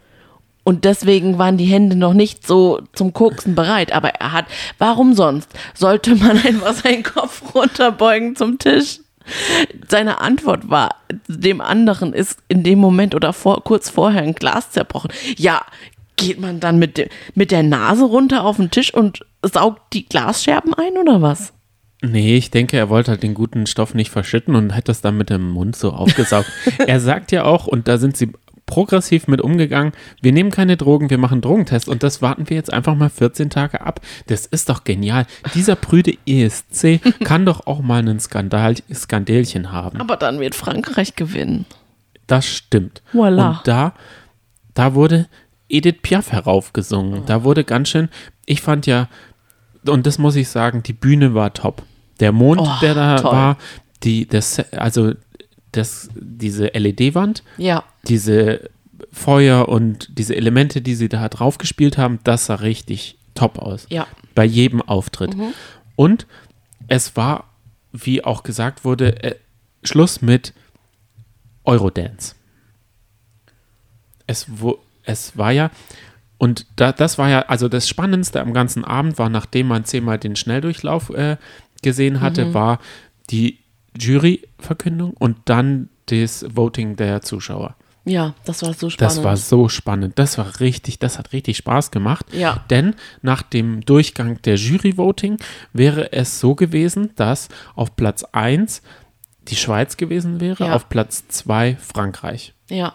Und 0.64 0.84
deswegen 0.84 1.38
waren 1.38 1.56
die 1.56 1.66
Hände 1.66 1.96
noch 1.96 2.14
nicht 2.14 2.46
so 2.46 2.80
zum 2.92 3.12
Koksen 3.12 3.54
bereit. 3.54 3.92
Aber 3.92 4.10
er 4.10 4.32
hat, 4.32 4.46
warum 4.78 5.14
sonst 5.14 5.50
sollte 5.74 6.14
man 6.14 6.38
einfach 6.44 6.74
seinen 6.74 7.02
Kopf 7.02 7.54
runterbeugen 7.54 8.36
zum 8.36 8.58
Tisch? 8.58 9.00
Seine 9.88 10.20
Antwort 10.20 10.68
war, 10.68 10.96
dem 11.28 11.60
anderen 11.60 12.12
ist 12.12 12.40
in 12.48 12.64
dem 12.64 12.78
Moment 12.78 13.14
oder 13.14 13.32
vor, 13.32 13.62
kurz 13.62 13.88
vorher 13.88 14.22
ein 14.22 14.34
Glas 14.34 14.70
zerbrochen. 14.70 15.12
Ja, 15.36 15.64
geht 16.16 16.40
man 16.40 16.60
dann 16.60 16.78
mit, 16.78 16.98
dem, 16.98 17.08
mit 17.34 17.50
der 17.50 17.62
Nase 17.62 18.04
runter 18.04 18.44
auf 18.44 18.56
den 18.56 18.70
Tisch 18.70 18.92
und 18.92 19.20
saugt 19.42 19.92
die 19.92 20.06
Glasscherben 20.08 20.74
ein 20.74 20.96
oder 20.96 21.22
was? 21.22 21.52
Nee, 22.04 22.36
ich 22.36 22.50
denke, 22.50 22.76
er 22.76 22.88
wollte 22.88 23.12
halt 23.12 23.22
den 23.22 23.34
guten 23.34 23.66
Stoff 23.66 23.94
nicht 23.94 24.10
verschütten 24.10 24.56
und 24.56 24.74
hat 24.74 24.88
das 24.88 25.02
dann 25.02 25.16
mit 25.16 25.30
dem 25.30 25.50
Mund 25.50 25.76
so 25.76 25.92
aufgesaugt. 25.92 26.50
er 26.86 26.98
sagt 26.98 27.30
ja 27.30 27.44
auch, 27.44 27.68
und 27.68 27.86
da 27.86 27.96
sind 27.96 28.16
sie 28.16 28.32
progressiv 28.66 29.26
mit 29.28 29.40
umgegangen, 29.40 29.92
wir 30.22 30.32
nehmen 30.32 30.50
keine 30.50 30.76
Drogen, 30.76 31.10
wir 31.10 31.18
machen 31.18 31.40
Drogentests 31.40 31.88
und 31.88 32.02
das 32.02 32.22
warten 32.22 32.48
wir 32.48 32.56
jetzt 32.56 32.72
einfach 32.72 32.94
mal 32.94 33.10
14 33.10 33.50
Tage 33.50 33.80
ab. 33.80 34.00
Das 34.28 34.46
ist 34.46 34.68
doch 34.68 34.84
genial. 34.84 35.26
Dieser 35.54 35.76
prüde 35.76 36.14
ESC 36.26 37.00
kann 37.24 37.44
doch 37.44 37.66
auch 37.66 37.80
mal 37.80 37.98
einen 37.98 38.20
Skandal, 38.20 38.76
Skandälchen 38.92 39.72
haben. 39.72 40.00
Aber 40.00 40.16
dann 40.16 40.40
wird 40.40 40.54
Frankreich 40.54 41.16
gewinnen. 41.16 41.66
Das 42.26 42.46
stimmt. 42.46 43.02
Voila. 43.12 43.50
Und 43.50 43.60
da, 43.68 43.94
da 44.74 44.94
wurde 44.94 45.26
Edith 45.68 45.96
Piaf 46.02 46.32
heraufgesungen. 46.32 47.24
Da 47.26 47.44
wurde 47.44 47.64
ganz 47.64 47.88
schön, 47.88 48.08
ich 48.46 48.62
fand 48.62 48.86
ja, 48.86 49.08
und 49.86 50.06
das 50.06 50.18
muss 50.18 50.36
ich 50.36 50.48
sagen, 50.48 50.82
die 50.82 50.92
Bühne 50.92 51.34
war 51.34 51.52
top. 51.52 51.82
Der 52.20 52.30
Mond, 52.32 52.60
Oh, 52.60 52.68
der 52.80 52.94
da 52.94 53.16
toll. 53.16 53.32
war, 53.32 53.56
die, 54.04 54.26
das, 54.26 54.60
also 54.72 55.12
das, 55.72 56.08
diese 56.14 56.66
LED-Wand, 56.68 57.42
Ja. 57.56 57.84
diese 58.06 58.70
Feuer 59.10 59.68
und 59.68 60.16
diese 60.18 60.36
Elemente, 60.36 60.80
die 60.80 60.94
sie 60.94 61.08
da 61.08 61.28
drauf 61.28 61.58
gespielt 61.58 61.98
haben, 61.98 62.20
das 62.24 62.46
sah 62.46 62.56
richtig 62.56 63.18
top 63.34 63.58
aus. 63.58 63.86
Ja. 63.90 64.06
Bei 64.34 64.44
jedem 64.44 64.80
Auftritt. 64.82 65.34
Und 65.96 66.26
es 66.88 67.16
war, 67.16 67.44
wie 67.92 68.24
auch 68.24 68.42
gesagt 68.42 68.84
wurde, 68.84 69.22
äh, 69.22 69.34
Schluss 69.82 70.22
mit 70.22 70.52
Eurodance. 71.64 72.34
Es, 74.26 74.46
wo, 74.48 74.78
es 75.04 75.36
war 75.36 75.52
ja, 75.52 75.70
und 76.38 76.66
da, 76.76 76.92
das 76.92 77.18
war 77.18 77.28
ja, 77.28 77.40
also 77.42 77.68
das 77.68 77.88
Spannendste 77.88 78.40
am 78.40 78.52
ganzen 78.52 78.84
Abend 78.84 79.18
war, 79.18 79.28
nachdem 79.28 79.68
man 79.68 79.84
zehnmal 79.84 80.18
den 80.18 80.36
Schnelldurchlauf 80.36 81.10
äh, 81.10 81.36
gesehen 81.82 82.20
hatte, 82.20 82.54
war 82.54 82.78
die, 83.30 83.58
Juryverkündung 83.98 85.12
und 85.18 85.38
dann 85.46 85.88
das 86.06 86.44
Voting 86.54 86.96
der 86.96 87.22
Zuschauer. 87.22 87.76
Ja, 88.04 88.34
das 88.44 88.62
war 88.62 88.74
so 88.74 88.90
spannend. 88.90 89.16
Das 89.16 89.22
war 89.22 89.36
so 89.36 89.68
spannend. 89.68 90.18
Das 90.18 90.36
war 90.36 90.58
richtig, 90.58 90.98
das 90.98 91.18
hat 91.18 91.32
richtig 91.32 91.56
Spaß 91.58 91.92
gemacht. 91.92 92.26
Ja. 92.32 92.64
Denn 92.68 92.94
nach 93.22 93.42
dem 93.42 93.82
Durchgang 93.82 94.42
der 94.42 94.56
Jury-Voting 94.56 95.36
wäre 95.72 96.12
es 96.12 96.40
so 96.40 96.56
gewesen, 96.56 97.10
dass 97.14 97.48
auf 97.76 97.94
Platz 97.94 98.24
1 98.24 98.82
die 99.48 99.56
Schweiz 99.56 99.96
gewesen 99.96 100.40
wäre, 100.40 100.66
Ja. 100.66 100.74
auf 100.74 100.88
Platz 100.88 101.28
2 101.28 101.76
Frankreich. 101.76 102.54
Ja. 102.68 102.94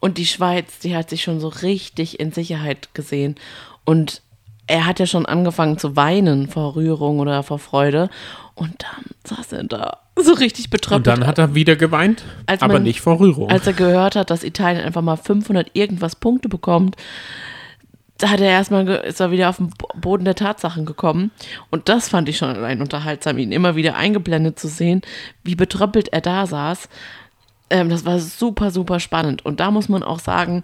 Und 0.00 0.16
die 0.16 0.26
Schweiz, 0.26 0.78
die 0.78 0.96
hat 0.96 1.10
sich 1.10 1.22
schon 1.22 1.38
so 1.38 1.48
richtig 1.48 2.18
in 2.18 2.32
Sicherheit 2.32 2.94
gesehen. 2.94 3.34
Und 3.84 4.22
er 4.72 4.86
hat 4.86 4.98
ja 5.00 5.06
schon 5.06 5.26
angefangen 5.26 5.76
zu 5.78 5.96
weinen 5.96 6.48
vor 6.48 6.74
Rührung 6.76 7.18
oder 7.20 7.42
vor 7.42 7.58
Freude. 7.58 8.08
Und 8.54 8.74
dann 8.82 9.36
saß 9.36 9.52
er 9.52 9.64
da 9.64 9.98
so 10.16 10.32
richtig 10.32 10.66
Und 10.66 10.70
betröppelt. 10.70 11.06
dann 11.06 11.26
hat 11.26 11.38
er 11.38 11.54
wieder 11.54 11.76
geweint, 11.76 12.24
Als 12.46 12.62
aber 12.62 12.74
man- 12.74 12.82
nicht 12.82 13.00
vor 13.00 13.20
Rührung. 13.20 13.50
als 13.50 13.66
er 13.66 13.72
gehört 13.74 14.16
hat, 14.16 14.30
dass 14.30 14.44
Italien 14.44 14.82
einfach 14.84 15.02
mal 15.02 15.16
500 15.16 15.70
irgendwas 15.74 16.16
Punkte 16.16 16.48
bekommt, 16.48 16.96
da 18.18 18.28
hat 18.30 18.40
er 18.40 18.50
erstmal, 18.50 18.86
ist 18.88 19.20
er 19.20 19.30
wieder 19.30 19.48
auf 19.48 19.56
den 19.56 19.70
Bo- 19.70 19.88
Boden 19.96 20.24
der 20.24 20.34
Tatsachen 20.36 20.84
gekommen. 20.86 21.30
Und 21.70 21.88
das 21.88 22.08
fand 22.08 22.28
ich 22.28 22.36
schon 22.38 22.50
allein 22.50 22.80
unterhaltsam, 22.80 23.36
ihn 23.38 23.52
immer 23.52 23.74
wieder 23.76 23.96
eingeblendet 23.96 24.58
zu 24.58 24.68
sehen, 24.68 25.02
wie 25.44 25.54
betröppelt 25.56 26.08
er 26.12 26.20
da 26.20 26.46
saß. 26.46 26.88
Ähm, 27.70 27.88
das 27.88 28.04
war 28.04 28.18
super, 28.20 28.70
super 28.70 29.00
spannend. 29.00 29.44
Und 29.44 29.60
da 29.60 29.70
muss 29.70 29.88
man 29.88 30.02
auch 30.02 30.18
sagen, 30.20 30.62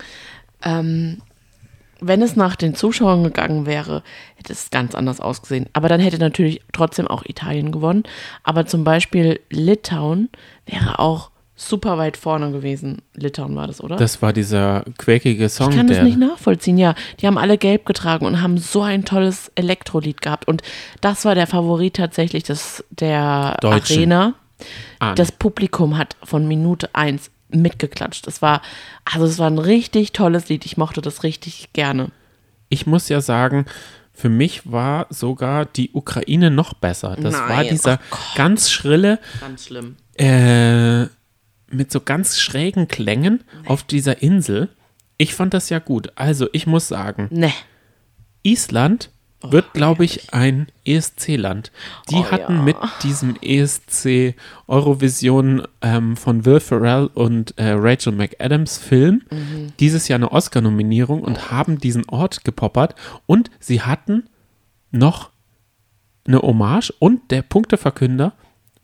ähm, 0.62 1.20
wenn 2.00 2.22
es 2.22 2.36
nach 2.36 2.56
den 2.56 2.74
Zuschauern 2.74 3.24
gegangen 3.24 3.66
wäre, 3.66 4.02
hätte 4.36 4.52
es 4.52 4.70
ganz 4.70 4.94
anders 4.94 5.20
ausgesehen. 5.20 5.66
Aber 5.72 5.88
dann 5.88 6.00
hätte 6.00 6.18
natürlich 6.18 6.62
trotzdem 6.72 7.08
auch 7.08 7.24
Italien 7.24 7.72
gewonnen. 7.72 8.04
Aber 8.42 8.66
zum 8.66 8.84
Beispiel 8.84 9.40
Litauen 9.50 10.28
wäre 10.66 10.98
auch 10.98 11.30
super 11.58 11.98
weit 11.98 12.16
vorne 12.16 12.52
gewesen. 12.52 13.02
Litauen 13.14 13.54
war 13.56 13.66
das, 13.66 13.82
oder? 13.82 13.96
das 13.96 14.22
war 14.22 14.32
dieser 14.32 14.84
quäkige 14.96 15.48
Song, 15.48 15.70
ich 15.70 15.76
kann 15.76 15.88
das 15.88 16.02
nicht 16.02 16.18
nachvollziehen, 16.18 16.78
ja. 16.78 16.94
Die 17.20 17.26
haben 17.26 17.36
alle 17.36 17.58
gelb 17.58 17.84
getragen 17.84 18.26
und 18.26 18.40
haben 18.40 18.58
so 18.58 18.82
ein 18.82 19.04
tolles 19.04 19.50
Elektrolied 19.56 20.22
gehabt. 20.22 20.46
Und 20.46 20.62
das 21.00 21.24
war 21.24 21.34
der 21.34 21.48
Favorit 21.48 21.96
tatsächlich 21.96 22.44
des, 22.44 22.84
der 22.90 23.56
Deutschen. 23.60 23.98
Arena. 23.98 24.34
Ah, 25.00 25.14
Das 25.14 25.32
Publikum 25.32 25.98
hat 25.98 26.16
von 26.22 26.46
Minute 26.46 26.94
eins 26.94 27.30
mitgeklatscht. 27.50 28.26
Das 28.26 28.42
war, 28.42 28.62
also 29.04 29.26
es 29.26 29.38
war 29.38 29.48
ein 29.48 29.58
richtig 29.58 30.12
tolles 30.12 30.48
Lied. 30.48 30.66
Ich 30.66 30.76
mochte 30.76 31.00
das 31.00 31.22
richtig 31.22 31.72
gerne. 31.72 32.10
ich 32.68 32.86
muss 32.86 33.08
ja 33.08 33.20
sagen, 33.20 33.64
für 34.12 34.28
mich 34.28 34.70
war 34.70 35.06
sogar 35.10 35.64
die 35.64 35.90
Ukraine 35.92 36.50
noch 36.50 36.74
besser. 36.74 37.16
Das 37.20 37.34
war 37.34 37.48
Nein, 37.48 37.68
dieser 37.70 37.94
oh 37.94 38.06
Gott. 38.10 38.20
ganz 38.34 38.70
schrille, 38.70 39.18
Ganz 39.40 39.66
schlimm. 39.66 39.96
äh, 40.14 41.04
mit 41.70 41.92
so 41.92 42.00
ganz 42.00 42.38
schrägen 42.38 42.88
Klängen 42.88 43.44
auf 43.66 43.84
dieser 43.84 44.20
Insel. 44.22 44.68
Ich 45.18 45.34
fand 45.34 45.54
das 45.54 45.68
ja 45.70 45.78
gut. 45.78 46.12
Also 46.16 46.48
ich 46.52 46.66
muss 46.66 46.88
sagen, 46.88 47.28
Ne. 47.30 47.52
Island 48.42 49.10
wird, 49.40 49.72
glaube 49.72 50.04
ich, 50.04 50.34
ein 50.34 50.66
ESC-Land. 50.84 51.70
Die 52.10 52.16
Oh, 52.16 52.24
hatten 52.30 52.56
ja. 52.56 52.62
mit 52.62 52.76
diesem 53.04 53.36
ESC 53.40 54.34
Eurovision 54.66 55.62
ähm, 55.80 56.16
von 56.16 56.44
Will 56.44 56.60
Ferrell 56.60 57.08
und 57.14 57.56
äh, 57.58 57.70
Rachel 57.70 58.12
McAdams 58.12 58.78
Film 58.78 59.22
Mhm. 59.30 59.72
dieses 59.78 60.08
Jahr 60.08 60.16
eine 60.18 60.32
Oscar-Nominierung 60.32 61.22
und 61.22 61.50
haben 61.50 61.78
diesen 61.78 62.08
Ort 62.08 62.44
gepoppert 62.44 62.94
und 63.26 63.50
sie 63.60 63.80
hatten 63.82 64.24
noch 64.90 65.30
eine 66.26 66.40
Hommage 66.42 66.92
und 66.98 67.30
der 67.30 67.42
Punkteverkünder 67.42 68.32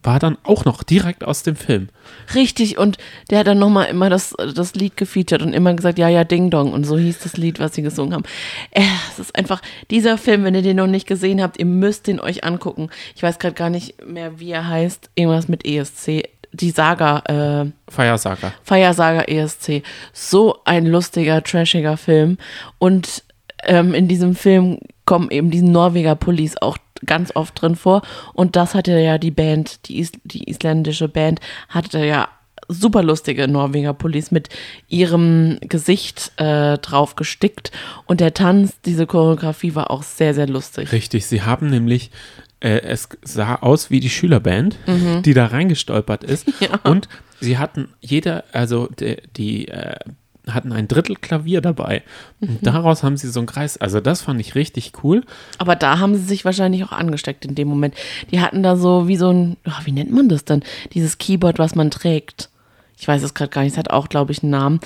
war 0.04 0.18
dann 0.18 0.36
auch 0.42 0.64
noch 0.64 0.82
direkt 0.82 1.24
aus 1.24 1.42
dem 1.42 1.56
Film. 1.56 1.88
Richtig, 2.34 2.78
und 2.78 2.98
der 3.30 3.40
hat 3.40 3.46
dann 3.46 3.58
nochmal 3.58 3.86
immer 3.86 4.10
das, 4.10 4.34
das 4.54 4.74
Lied 4.74 4.96
gefeatured 4.96 5.42
und 5.42 5.52
immer 5.52 5.74
gesagt, 5.74 5.98
ja, 5.98 6.08
ja, 6.08 6.24
Ding 6.24 6.50
Dong. 6.50 6.72
Und 6.72 6.84
so 6.84 6.98
hieß 6.98 7.18
das 7.20 7.36
Lied, 7.36 7.58
was 7.58 7.74
sie 7.74 7.82
gesungen 7.82 8.14
haben. 8.14 8.24
Äh, 8.70 8.82
Es 9.12 9.18
ist 9.18 9.36
einfach, 9.36 9.62
dieser 9.90 10.18
Film, 10.18 10.44
wenn 10.44 10.54
ihr 10.54 10.62
den 10.62 10.76
noch 10.76 10.86
nicht 10.86 11.06
gesehen 11.06 11.42
habt, 11.42 11.58
ihr 11.58 11.66
müsst 11.66 12.06
den 12.06 12.20
euch 12.20 12.44
angucken. 12.44 12.90
Ich 13.16 13.22
weiß 13.22 13.38
gerade 13.38 13.54
gar 13.54 13.70
nicht 13.70 14.04
mehr, 14.06 14.38
wie 14.38 14.50
er 14.50 14.68
heißt. 14.68 15.10
Irgendwas 15.14 15.48
mit 15.48 15.66
ESC. 15.66 16.28
Die 16.52 16.70
Saga, 16.70 17.18
äh, 17.64 17.70
Feiersager. 17.90 18.52
Feiersaga 18.62 19.22
ESC. 19.22 19.82
So 20.12 20.58
ein 20.64 20.86
lustiger, 20.86 21.42
trashiger 21.42 21.96
Film. 21.96 22.38
Und 22.78 23.24
ähm, 23.64 23.94
in 23.94 24.06
diesem 24.08 24.34
Film 24.34 24.78
kommen 25.06 25.30
eben 25.30 25.50
die 25.50 25.62
Norweger 25.62 26.14
Pullis 26.14 26.56
auch 26.60 26.78
ganz 27.06 27.32
oft 27.34 27.60
drin 27.60 27.76
vor. 27.76 28.02
Und 28.32 28.56
das 28.56 28.74
hatte 28.74 28.98
ja 28.98 29.18
die 29.18 29.30
Band, 29.30 29.88
die, 29.88 29.98
Is 29.98 30.12
die 30.24 30.48
isländische 30.48 31.08
Band, 31.08 31.40
hatte 31.68 32.04
ja 32.04 32.28
super 32.68 33.02
lustige 33.02 33.48
Norweger 33.48 33.94
Pullis 33.94 34.30
mit 34.30 34.48
ihrem 34.88 35.58
Gesicht 35.60 36.32
äh, 36.36 36.78
drauf 36.78 37.16
gestickt. 37.16 37.72
Und 38.06 38.20
der 38.20 38.34
Tanz, 38.34 38.80
diese 38.84 39.06
Choreografie 39.06 39.74
war 39.74 39.90
auch 39.90 40.02
sehr, 40.02 40.34
sehr 40.34 40.46
lustig. 40.46 40.92
Richtig, 40.92 41.26
sie 41.26 41.42
haben 41.42 41.68
nämlich, 41.68 42.10
äh, 42.60 42.80
es 42.80 43.08
sah 43.22 43.56
aus 43.56 43.90
wie 43.90 44.00
die 44.00 44.10
Schülerband, 44.10 44.78
die 45.24 45.34
da 45.34 45.46
reingestolpert 45.46 46.24
ist. 46.24 46.46
Mhm. 46.48 46.54
Ja. 46.60 46.80
Und 46.90 47.08
sie 47.40 47.58
hatten 47.58 47.88
jeder, 48.00 48.44
also 48.52 48.88
die, 48.98 49.16
die 49.36 49.68
äh, 49.68 49.96
hatten 50.50 50.72
ein 50.72 50.88
Drittel 50.88 51.16
Klavier 51.16 51.60
dabei. 51.60 52.02
Mhm. 52.40 52.48
Und 52.48 52.66
daraus 52.66 53.02
haben 53.02 53.16
sie 53.16 53.30
so 53.30 53.40
einen 53.40 53.46
Kreis. 53.46 53.76
Also 53.76 54.00
das 54.00 54.22
fand 54.22 54.40
ich 54.40 54.54
richtig 54.54 54.92
cool. 55.02 55.24
Aber 55.58 55.76
da 55.76 55.98
haben 55.98 56.14
sie 56.14 56.24
sich 56.24 56.44
wahrscheinlich 56.44 56.84
auch 56.84 56.92
angesteckt 56.92 57.44
in 57.44 57.54
dem 57.54 57.68
Moment. 57.68 57.94
Die 58.30 58.40
hatten 58.40 58.62
da 58.62 58.76
so 58.76 59.08
wie 59.08 59.16
so 59.16 59.30
ein, 59.30 59.56
ja, 59.66 59.78
wie 59.84 59.92
nennt 59.92 60.12
man 60.12 60.28
das 60.28 60.44
denn? 60.44 60.62
Dieses 60.92 61.18
Keyboard, 61.18 61.58
was 61.58 61.74
man 61.74 61.90
trägt. 61.90 62.50
Ich 62.96 63.08
weiß 63.08 63.22
es 63.22 63.34
gerade 63.34 63.50
gar 63.50 63.62
nicht, 63.62 63.72
es 63.72 63.78
hat 63.78 63.90
auch, 63.90 64.08
glaube 64.08 64.32
ich, 64.32 64.42
einen 64.42 64.50
Namen. 64.50 64.80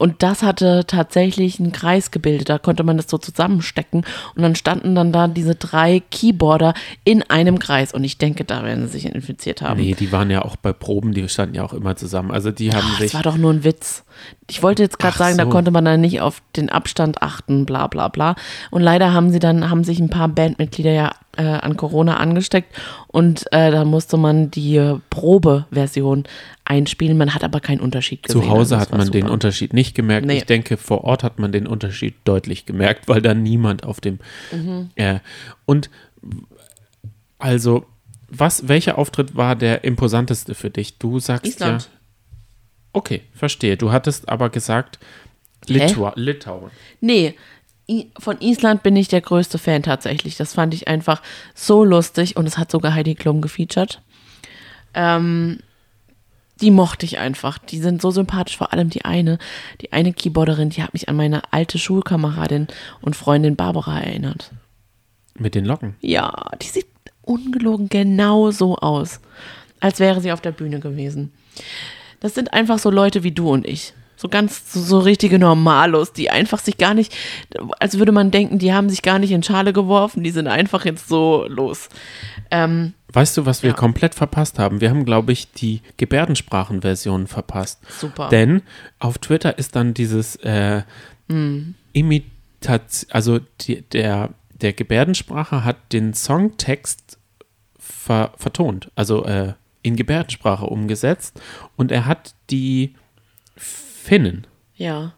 Und 0.00 0.22
das 0.22 0.42
hatte 0.42 0.84
tatsächlich 0.86 1.60
einen 1.60 1.72
Kreis 1.72 2.10
gebildet. 2.10 2.48
Da 2.48 2.56
konnte 2.56 2.84
man 2.84 2.96
das 2.96 3.10
so 3.10 3.18
zusammenstecken. 3.18 4.06
Und 4.34 4.42
dann 4.42 4.54
standen 4.54 4.94
dann 4.94 5.12
da 5.12 5.28
diese 5.28 5.56
drei 5.56 6.02
Keyboarder 6.10 6.72
in 7.04 7.22
einem 7.24 7.58
Kreis. 7.58 7.92
Und 7.92 8.02
ich 8.02 8.16
denke, 8.16 8.44
da 8.44 8.64
werden 8.64 8.86
sie 8.86 8.92
sich 8.92 9.04
infiziert 9.04 9.60
haben. 9.60 9.78
Nee, 9.78 9.92
die 9.92 10.10
waren 10.10 10.30
ja 10.30 10.42
auch 10.42 10.56
bei 10.56 10.72
Proben, 10.72 11.12
die 11.12 11.28
standen 11.28 11.54
ja 11.54 11.64
auch 11.64 11.74
immer 11.74 11.96
zusammen. 11.96 12.30
Also 12.30 12.50
die 12.50 12.72
haben 12.72 12.88
Ach, 12.92 12.98
sich. 12.98 13.12
das 13.12 13.14
war 13.14 13.30
doch 13.30 13.36
nur 13.36 13.52
ein 13.52 13.62
Witz. 13.62 14.04
Ich 14.48 14.62
wollte 14.62 14.82
jetzt 14.82 14.98
gerade 14.98 15.18
sagen, 15.18 15.36
da 15.36 15.44
so. 15.44 15.50
konnte 15.50 15.70
man 15.70 15.84
dann 15.84 16.00
nicht 16.00 16.22
auf 16.22 16.40
den 16.56 16.70
Abstand 16.70 17.22
achten, 17.22 17.66
bla 17.66 17.86
bla 17.86 18.08
bla. 18.08 18.36
Und 18.70 18.80
leider 18.80 19.12
haben 19.12 19.30
sie 19.30 19.38
dann, 19.38 19.68
haben 19.68 19.84
sich 19.84 20.00
ein 20.00 20.08
paar 20.08 20.28
Bandmitglieder 20.28 20.92
ja 20.92 21.12
äh, 21.40 21.44
an 21.44 21.76
Corona 21.76 22.18
angesteckt 22.18 22.76
und 23.06 23.50
äh, 23.52 23.70
da 23.70 23.84
musste 23.84 24.18
man 24.18 24.50
die 24.50 24.98
Probeversion 25.08 26.24
einspielen. 26.64 27.16
Man 27.16 27.34
hat 27.34 27.42
aber 27.42 27.60
keinen 27.60 27.80
Unterschied 27.80 28.22
gesehen. 28.22 28.42
Zu 28.42 28.48
Hause 28.48 28.76
Also 28.76 28.90
hat 28.90 28.92
man 28.92 29.10
den 29.10 29.22
super. 29.22 29.32
Unterschied 29.32 29.72
nicht 29.72 29.94
gemerkt. 29.94 30.26
Nee. 30.26 30.38
Ich 30.38 30.44
denke, 30.44 30.76
vor 30.76 31.04
Ort 31.04 31.24
hat 31.24 31.38
man 31.38 31.50
den 31.50 31.66
Unterschied 31.66 32.14
deutlich 32.24 32.66
gemerkt, 32.66 33.08
weil 33.08 33.22
da 33.22 33.32
niemand 33.32 33.84
auf 33.84 34.00
dem. 34.00 34.18
Mhm. 34.52 34.90
Äh, 34.96 35.20
und 35.64 35.88
also, 37.38 37.86
was, 38.28 38.68
welcher 38.68 38.98
Auftritt 38.98 39.34
war 39.34 39.56
der 39.56 39.84
imposanteste 39.84 40.54
für 40.54 40.68
dich? 40.68 40.98
Du 40.98 41.20
sagst 41.20 41.46
Island. 41.46 41.82
ja. 41.84 41.98
Okay, 42.92 43.22
verstehe. 43.32 43.76
Du 43.76 43.92
hattest 43.92 44.28
aber 44.28 44.50
gesagt 44.50 44.98
Litua 45.66 46.12
Litauen. 46.16 46.70
Nee, 47.00 47.34
von 48.18 48.40
Island 48.40 48.82
bin 48.82 48.96
ich 48.96 49.08
der 49.08 49.20
größte 49.20 49.58
Fan 49.58 49.82
tatsächlich. 49.82 50.36
Das 50.36 50.54
fand 50.54 50.74
ich 50.74 50.88
einfach 50.88 51.22
so 51.54 51.84
lustig 51.84 52.36
und 52.36 52.46
es 52.46 52.58
hat 52.58 52.70
sogar 52.70 52.94
Heidi 52.94 53.14
Klum 53.14 53.40
gefeatured. 53.40 54.00
Ähm, 54.94 55.60
die 56.60 56.70
mochte 56.70 57.06
ich 57.06 57.18
einfach. 57.18 57.58
Die 57.58 57.78
sind 57.78 58.02
so 58.02 58.10
sympathisch, 58.10 58.56
vor 58.56 58.72
allem 58.72 58.90
die 58.90 59.04
eine. 59.04 59.38
Die 59.80 59.92
eine 59.92 60.12
Keyboarderin, 60.12 60.70
die 60.70 60.82
hat 60.82 60.92
mich 60.92 61.08
an 61.08 61.16
meine 61.16 61.42
alte 61.52 61.78
Schulkameradin 61.78 62.68
und 63.00 63.16
Freundin 63.16 63.56
Barbara 63.56 64.00
erinnert. 64.00 64.50
Mit 65.38 65.54
den 65.54 65.64
Locken. 65.64 65.96
Ja, 66.00 66.50
die 66.60 66.66
sieht 66.66 66.86
ungelogen 67.22 67.88
genau 67.88 68.50
so 68.50 68.76
aus, 68.76 69.20
als 69.78 70.00
wäre 70.00 70.20
sie 70.20 70.32
auf 70.32 70.40
der 70.40 70.52
Bühne 70.52 70.80
gewesen. 70.80 71.32
Das 72.20 72.34
sind 72.34 72.52
einfach 72.52 72.78
so 72.78 72.90
Leute 72.90 73.22
wie 73.22 73.32
du 73.32 73.50
und 73.50 73.66
ich. 73.66 73.94
So 74.20 74.28
ganz, 74.28 74.70
so, 74.72 74.80
so 74.80 74.98
richtige 74.98 75.38
Normalos, 75.38 76.12
die 76.12 76.28
einfach 76.28 76.58
sich 76.58 76.76
gar 76.76 76.92
nicht, 76.92 77.16
als 77.78 77.98
würde 77.98 78.12
man 78.12 78.30
denken, 78.30 78.58
die 78.58 78.74
haben 78.74 78.90
sich 78.90 79.00
gar 79.00 79.18
nicht 79.18 79.30
in 79.30 79.42
Schale 79.42 79.72
geworfen, 79.72 80.22
die 80.22 80.30
sind 80.30 80.46
einfach 80.46 80.84
jetzt 80.84 81.08
so 81.08 81.46
los. 81.48 81.88
Ähm, 82.50 82.92
Weißt 83.12 83.36
du, 83.38 83.46
was 83.46 83.62
wir 83.62 83.70
Ja. 83.70 83.76
komplett 83.76 84.14
verpasst 84.14 84.58
haben? 84.58 84.82
Wir 84.82 84.90
haben, 84.90 85.06
glaube 85.06 85.32
ich, 85.32 85.50
die 85.52 85.80
Gebärdensprachenversion 85.96 87.28
verpasst. 87.28 87.80
Super. 87.98 88.28
Denn 88.28 88.60
auf 88.98 89.16
Twitter 89.18 89.56
ist 89.58 89.74
dann 89.74 89.94
dieses 89.94 90.36
äh, 90.36 90.82
Imitation, 91.92 93.10
also 93.10 93.40
die, 93.62 93.82
der, 93.82 94.30
der 94.52 94.72
Gebärdensprache 94.74 95.64
hat 95.64 95.76
den 95.92 96.12
Songtext 96.12 97.18
ver, 97.78 98.32
vertont, 98.36 98.90
also 98.94 99.24
äh, 99.24 99.54
in 99.82 99.96
Gebärdensprache 99.96 100.66
umgesetzt 100.66 101.40
und 101.76 101.90
er 101.90 102.04
hat 102.04 102.34
die 102.50 102.94
Finnen 104.10 104.44
ja. 104.74 105.12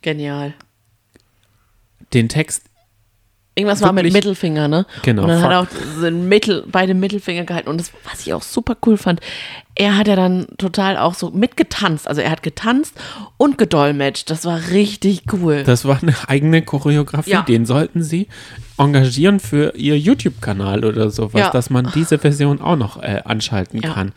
Genial. 0.00 0.54
den 2.14 2.30
Text 2.30 2.64
Irgendwas 3.56 3.82
war 3.82 3.92
mit 3.92 4.10
Mittelfinger, 4.12 4.66
ne? 4.68 4.84
Genau, 5.02 5.22
Und 5.22 5.28
dann 5.28 5.42
hat 5.42 5.50
er 5.52 5.60
auch 5.60 6.10
Mittel, 6.10 6.64
beide 6.66 6.92
Mittelfinger 6.94 7.44
gehalten. 7.44 7.68
Und 7.68 7.78
das, 7.78 7.92
was 8.10 8.26
ich 8.26 8.32
auch 8.34 8.42
super 8.42 8.76
cool 8.84 8.96
fand, 8.96 9.20
er 9.76 9.96
hat 9.96 10.08
ja 10.08 10.16
dann 10.16 10.46
total 10.58 10.96
auch 10.96 11.14
so 11.14 11.30
mitgetanzt. 11.30 12.08
Also 12.08 12.20
er 12.20 12.30
hat 12.32 12.42
getanzt 12.42 12.94
und 13.36 13.56
gedolmetscht. 13.56 14.28
Das 14.30 14.44
war 14.44 14.58
richtig 14.70 15.24
cool. 15.32 15.62
Das 15.62 15.84
war 15.84 16.02
eine 16.02 16.16
eigene 16.26 16.62
Choreografie. 16.62 17.30
Ja. 17.30 17.42
Den 17.42 17.64
sollten 17.64 18.02
sie 18.02 18.26
engagieren 18.76 19.38
für 19.38 19.76
ihr 19.76 19.96
YouTube-Kanal 19.98 20.84
oder 20.84 21.10
sowas, 21.10 21.40
Ja. 21.40 21.50
dass 21.50 21.70
man 21.70 21.92
diese 21.94 22.18
Version 22.18 22.60
auch 22.60 22.76
noch 22.76 23.00
äh, 23.02 23.20
anschalten 23.24 23.80
Ja. 23.82 23.92
kann. 23.92 24.12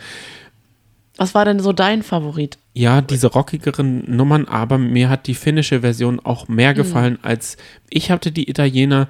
was 1.18 1.36
war 1.36 1.46
denn 1.46 1.60
so 1.60 1.74
dein 1.74 2.02
Favorit? 2.02 2.58
Ja, 2.78 3.02
diese 3.02 3.28
rockigeren 3.28 4.04
Nummern, 4.16 4.46
aber 4.46 4.78
mir 4.78 5.10
hat 5.10 5.26
die 5.28 5.34
finnische 5.34 5.82
Version 5.82 6.20
auch 6.20 6.48
mehr 6.48 6.72
Mhm. 6.72 6.76
gefallen 6.76 7.20
als 7.24 7.58
ich 7.90 8.12
hatte 8.12 8.32
die 8.32 8.50
Italiener. 8.50 9.08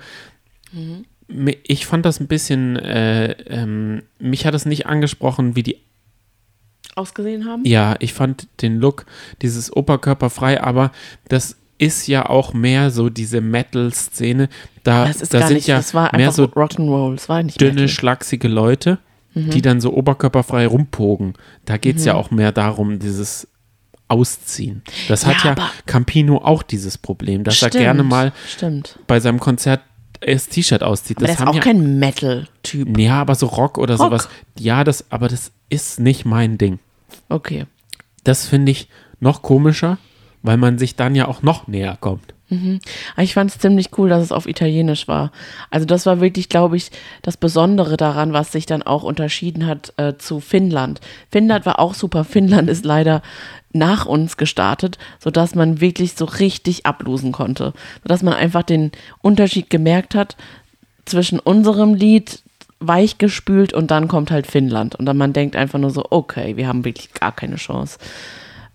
Mhm. 0.72 1.06
Ich 1.64 1.86
fand 1.86 2.06
das 2.06 2.22
ein 2.22 2.28
bisschen, 2.28 2.78
äh, 2.78 3.32
ähm, 3.50 4.04
mich 4.20 4.46
hat 4.46 4.54
es 4.56 4.66
nicht 4.66 4.86
angesprochen, 4.86 5.56
wie 5.58 5.64
die 5.64 5.78
Ausgesehen 6.96 7.46
haben? 7.46 7.64
Ja, 7.66 7.96
ich 8.00 8.14
fand 8.14 8.48
den 8.62 8.78
Look, 8.80 9.06
dieses 9.42 9.72
Oberkörperfrei, 9.76 10.62
aber 10.64 10.92
das 11.28 11.58
ist 11.78 12.08
ja 12.08 12.28
auch 12.28 12.54
mehr 12.54 12.90
so 12.90 13.10
diese 13.10 13.40
Metal-Szene. 13.42 14.50
Da, 14.84 15.06
Das 15.06 15.22
ist 15.22 15.34
da 15.34 15.40
gar 15.40 15.48
sind 15.50 15.58
nicht, 15.58 15.68
ja 15.68 15.76
das 15.78 15.94
war 15.94 16.16
mehr 16.16 16.32
so 16.32 16.46
Rock'n'Roll. 16.46 17.14
Es 17.16 17.30
war 17.30 17.44
nicht 17.44 17.60
dünne, 17.62 17.74
Metal. 17.74 17.88
schlachsige 17.90 18.48
Leute, 18.48 18.98
Mhm. 19.36 19.50
die 19.52 19.62
dann 19.62 19.80
so 19.82 19.94
oberkörperfrei 19.94 20.66
rumpogen. 20.66 21.34
Da 21.66 21.78
geht 21.78 21.98
es 21.98 22.06
ja 22.06 22.16
auch 22.16 22.32
mehr 22.32 22.52
darum, 22.52 22.98
dieses 22.98 23.48
Ausziehen. 24.10 24.84
Das 25.10 25.26
hat 25.26 25.44
Ja, 25.44 25.56
Campino 25.86 26.38
auch 26.38 26.64
dieses 26.64 26.98
Problem, 26.98 27.44
dass 27.44 27.58
Stimmt, 27.58 27.76
er 27.76 27.82
gerne 27.82 28.04
mal 28.04 28.32
Stimmt. 28.48 28.98
bei 29.08 29.20
seinem 29.20 29.40
Konzert 29.40 29.82
das 30.22 30.48
T-Shirt 30.48 30.82
auszieht. 30.82 31.18
Aber 31.18 31.28
Das 31.28 31.38
der 31.38 31.46
ist 31.46 31.50
auch 31.52 31.56
ja, 31.56 31.62
kein 31.62 32.00
Metal-Typ. 32.00 32.98
ja, 32.98 33.20
aber 33.22 33.36
so 33.36 33.48
Rock 33.48 33.78
oder 33.78 33.96
Rock. 33.98 34.08
sowas. 34.08 34.30
Ja, 34.58 34.84
das, 34.84 35.12
aber 35.12 35.28
das 35.28 35.52
ist 35.70 36.00
nicht 36.00 36.26
mein 36.26 36.58
Ding. 36.58 36.80
Okay. 37.30 37.66
Das 38.24 38.48
finde 38.48 38.72
ich 38.72 38.88
noch 39.20 39.42
komischer, 39.42 39.98
weil 40.48 40.58
man 40.58 40.80
sich 40.80 40.96
dann 40.96 41.14
ja 41.14 41.28
auch 41.28 41.44
noch 41.44 41.68
näher 41.68 41.98
kommt. 42.00 42.34
Aber 43.14 43.24
ich 43.24 43.34
fand 43.34 43.52
es 43.52 43.60
ziemlich 43.60 43.90
cool, 43.98 44.10
dass 44.10 44.24
es 44.24 44.32
auf 44.32 44.48
Italienisch 44.48 45.08
war. 45.08 45.32
Also 45.70 45.86
das 45.86 46.06
war 46.06 46.22
wirklich, 46.22 46.48
glaube 46.48 46.78
ich, 46.78 46.92
das 47.22 47.36
Besondere 47.36 47.98
daran, 47.98 48.32
was 48.34 48.54
sich 48.54 48.66
dann 48.66 48.84
auch 48.84 49.04
unterschieden 49.04 49.68
hat 49.68 49.94
äh, 49.98 50.16
zu 50.18 50.40
Finnland. 50.40 51.02
Finnland 51.30 51.66
war 51.66 51.80
auch 51.80 51.94
super. 51.94 52.24
Finnland 52.24 52.70
ist 52.70 52.86
leider 52.86 53.22
nach 53.74 54.06
uns 54.06 54.38
gestartet, 54.38 54.98
sodass 55.20 55.56
man 55.56 55.82
wirklich 55.82 56.14
so 56.14 56.26
richtig 56.26 56.86
ablosen 56.86 57.34
konnte. 57.34 57.74
Sodass 58.04 58.24
man 58.24 58.34
einfach 58.34 58.64
den 58.64 58.92
Unterschied 59.22 59.70
gemerkt 59.70 60.16
hat 60.16 60.38
zwischen 61.06 61.40
unserem 61.40 61.94
Lied 61.94 62.42
weichgespült 62.80 63.74
und 63.74 63.92
dann 63.92 64.08
kommt 64.08 64.32
halt 64.32 64.48
Finnland. 64.48 64.96
Und 64.96 65.06
dann 65.06 65.18
man 65.18 65.34
denkt 65.34 65.56
einfach 65.56 65.80
nur 65.80 65.90
so, 65.90 66.06
okay, 66.12 66.56
wir 66.56 66.68
haben 66.68 66.86
wirklich 66.86 67.14
gar 67.14 67.34
keine 67.34 67.56
Chance. 67.58 67.98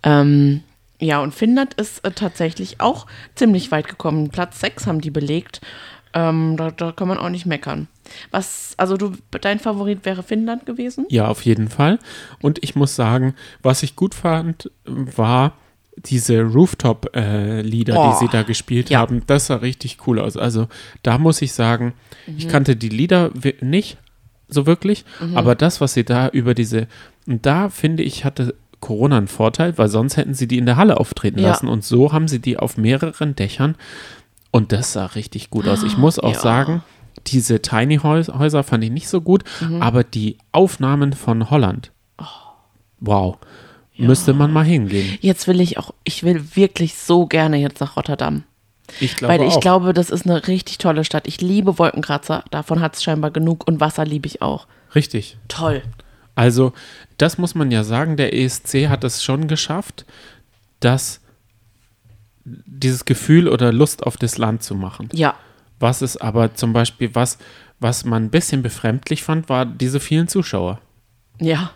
Ähm, 0.03 0.63
ja, 1.03 1.21
und 1.21 1.35
Finnland 1.35 1.75
ist 1.75 2.05
äh, 2.05 2.13
tatsächlich 2.13 2.81
auch 2.81 3.07
ziemlich 3.35 3.71
weit 3.73 3.89
gekommen. 3.89 4.31
Platz 4.31 4.61
6 4.61 4.87
haben 4.87 5.01
die 5.01 5.11
belegt. 5.11 5.61
Ähm, 6.15 6.57
da, 6.57 6.71
da 6.71 6.93
kann 6.93 7.09
man 7.09 7.19
auch 7.19 7.31
nicht 7.31 7.47
meckern. 7.47 7.89
Was, 8.31 8.75
also 8.77 8.97
du, 8.97 9.13
dein 9.31 9.59
Favorit 9.59 10.05
wäre 10.05 10.23
Finnland 10.23 10.67
gewesen? 10.67 11.07
Ja, 11.09 11.29
auf 11.29 11.43
jeden 11.43 11.69
Fall. 11.69 11.99
Und 12.41 12.63
ich 12.63 12.77
muss 12.77 12.95
sagen, 12.95 13.35
was 13.63 13.83
ich 13.83 13.97
gut 13.97 14.15
fand, 14.15 14.71
war 14.85 15.55
diese 15.97 16.43
Rooftop-Lieder, 16.43 17.99
Oh, 17.99 18.11
die 18.13 18.19
sie 18.19 18.31
da 18.31 18.43
gespielt 18.43 18.91
ja. 18.91 19.01
haben. 19.01 19.23
Das 19.27 19.47
sah 19.47 19.57
richtig 19.57 20.07
cool 20.07 20.19
aus. 20.21 20.37
Also 20.37 20.69
da 21.03 21.19
muss 21.19 21.43
ich 21.43 21.53
sagen, 21.53 21.95
ich 22.37 22.49
kannte 22.49 22.77
die 22.77 22.89
Lieder 22.89 23.31
nicht 23.61 23.99
so 24.49 24.67
wirklich, 24.67 25.05
aber 25.35 25.55
das, 25.55 25.81
was 25.81 25.95
sie 25.95 26.05
da 26.05 26.29
über 26.29 26.55
diese, 26.55 26.87
und 27.27 27.47
da 27.47 27.69
finde 27.71 28.03
ich, 28.03 28.25
hatte 28.25 28.55
Corona 28.83 29.17
einen 29.17 29.29
Vorteil, 29.29 29.79
weil 29.79 29.89
sonst 29.89 30.19
hätten 30.19 30.35
sie 30.35 30.47
die 30.47 30.59
in 30.59 30.67
der 30.67 30.77
Halle 30.77 31.01
auftreten 31.01 31.39
Ja. 31.39 31.49
lassen 31.49 31.69
und 31.69 31.83
so 31.85 32.13
haben 32.13 32.29
sie 32.29 32.41
die 32.41 32.59
auf 32.59 32.77
mehreren 32.77 33.35
Dächern 33.35 33.77
und 34.51 34.73
das 34.73 34.93
sah 34.93 35.07
richtig 35.07 35.49
gut 35.49 35.67
aus. 35.67 35.83
Ich 35.83 35.97
muss 35.97 36.19
auch 36.19 36.35
Ja. 36.35 36.41
sagen, 36.41 36.83
diese 37.29 37.63
Tiny 37.63 37.99
Häus- 37.99 38.29
Häuser 38.29 38.63
fand 38.63 38.85
ich 38.85 38.91
nicht 38.91 39.09
so 39.09 39.21
gut, 39.23 39.45
aber 39.81 40.05
die 40.05 40.37
Aufnahmen 40.53 41.15
von 41.15 41.49
Holland, 41.51 41.93
wow, 43.01 43.39
müsste 43.97 44.33
man 44.35 44.53
mal 44.53 44.65
hingehen. 44.65 45.17
Jetzt 45.21 45.47
will 45.47 45.61
ich 45.61 45.79
auch, 45.79 45.95
ich 46.05 46.25
will 46.25 46.45
wirklich 46.57 46.95
so 46.95 47.27
gerne 47.27 47.57
jetzt 47.59 47.81
nach 47.81 47.97
Rotterdam. 47.97 48.43
Ich 49.01 49.17
glaube 49.17 49.35
Weil 49.35 49.43
ich 49.49 49.55
auch. 49.55 49.61
glaube, 49.61 49.93
das 49.95 50.11
ist 50.11 50.27
eine 50.27 50.47
richtig 50.49 50.79
tolle 50.79 51.05
Stadt. 51.05 51.27
Ich 51.27 51.41
liebe 51.41 51.79
Wolkenkratzer, 51.79 52.45
davon 52.51 52.81
hat 52.81 52.97
es 52.97 53.03
scheinbar 53.03 53.31
genug 53.31 53.67
und 53.67 53.81
Wasser 53.81 54.05
liebe 54.05 54.27
ich 54.27 54.43
auch. 54.43 54.67
Richtig. 54.95 55.39
Toll. 55.49 55.83
Also, 56.35 56.73
das 57.19 57.39
muss 57.39 57.55
man 57.55 57.71
ja 57.71 57.85
sagen, 57.85 58.17
der 58.17 58.35
ESC 58.35 58.89
hat 58.89 59.05
es 59.05 59.23
schon 59.23 59.49
geschafft, 59.49 60.07
dass 60.81 61.21
dieses 62.45 63.05
Gefühl 63.05 63.49
oder 63.49 63.73
Lust 63.73 64.05
auf 64.05 64.17
das 64.17 64.39
Land 64.39 64.63
zu 64.63 64.75
machen. 64.75 65.09
Ja, 65.13 65.35
Was 65.79 66.01
ist 66.03 66.17
aber 66.19 66.55
zum 66.55 66.73
Beispiel, 66.73 67.15
was, 67.15 67.39
was 67.81 68.05
man 68.05 68.25
ein 68.25 68.31
bisschen 68.31 68.63
befremdlich 68.63 69.23
fand, 69.23 69.49
war 69.49 69.67
diese 69.67 70.01
vielen 70.01 70.29
Zuschauer, 70.29 70.81
ja, 71.41 71.73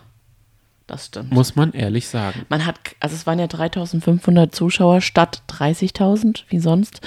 das 0.87 1.07
stimmt. 1.07 1.31
muss 1.31 1.57
man 1.57 1.73
ehrlich 1.73 2.07
sagen. 2.07 2.45
Man 2.47 2.65
hat, 2.65 2.79
also 3.01 3.13
es 3.13 3.27
waren 3.27 3.39
ja 3.39 3.47
3500 3.47 4.55
Zuschauer 4.55 5.01
statt 5.01 5.43
30.000, 5.49 6.43
wie 6.47 6.59
sonst, 6.59 7.01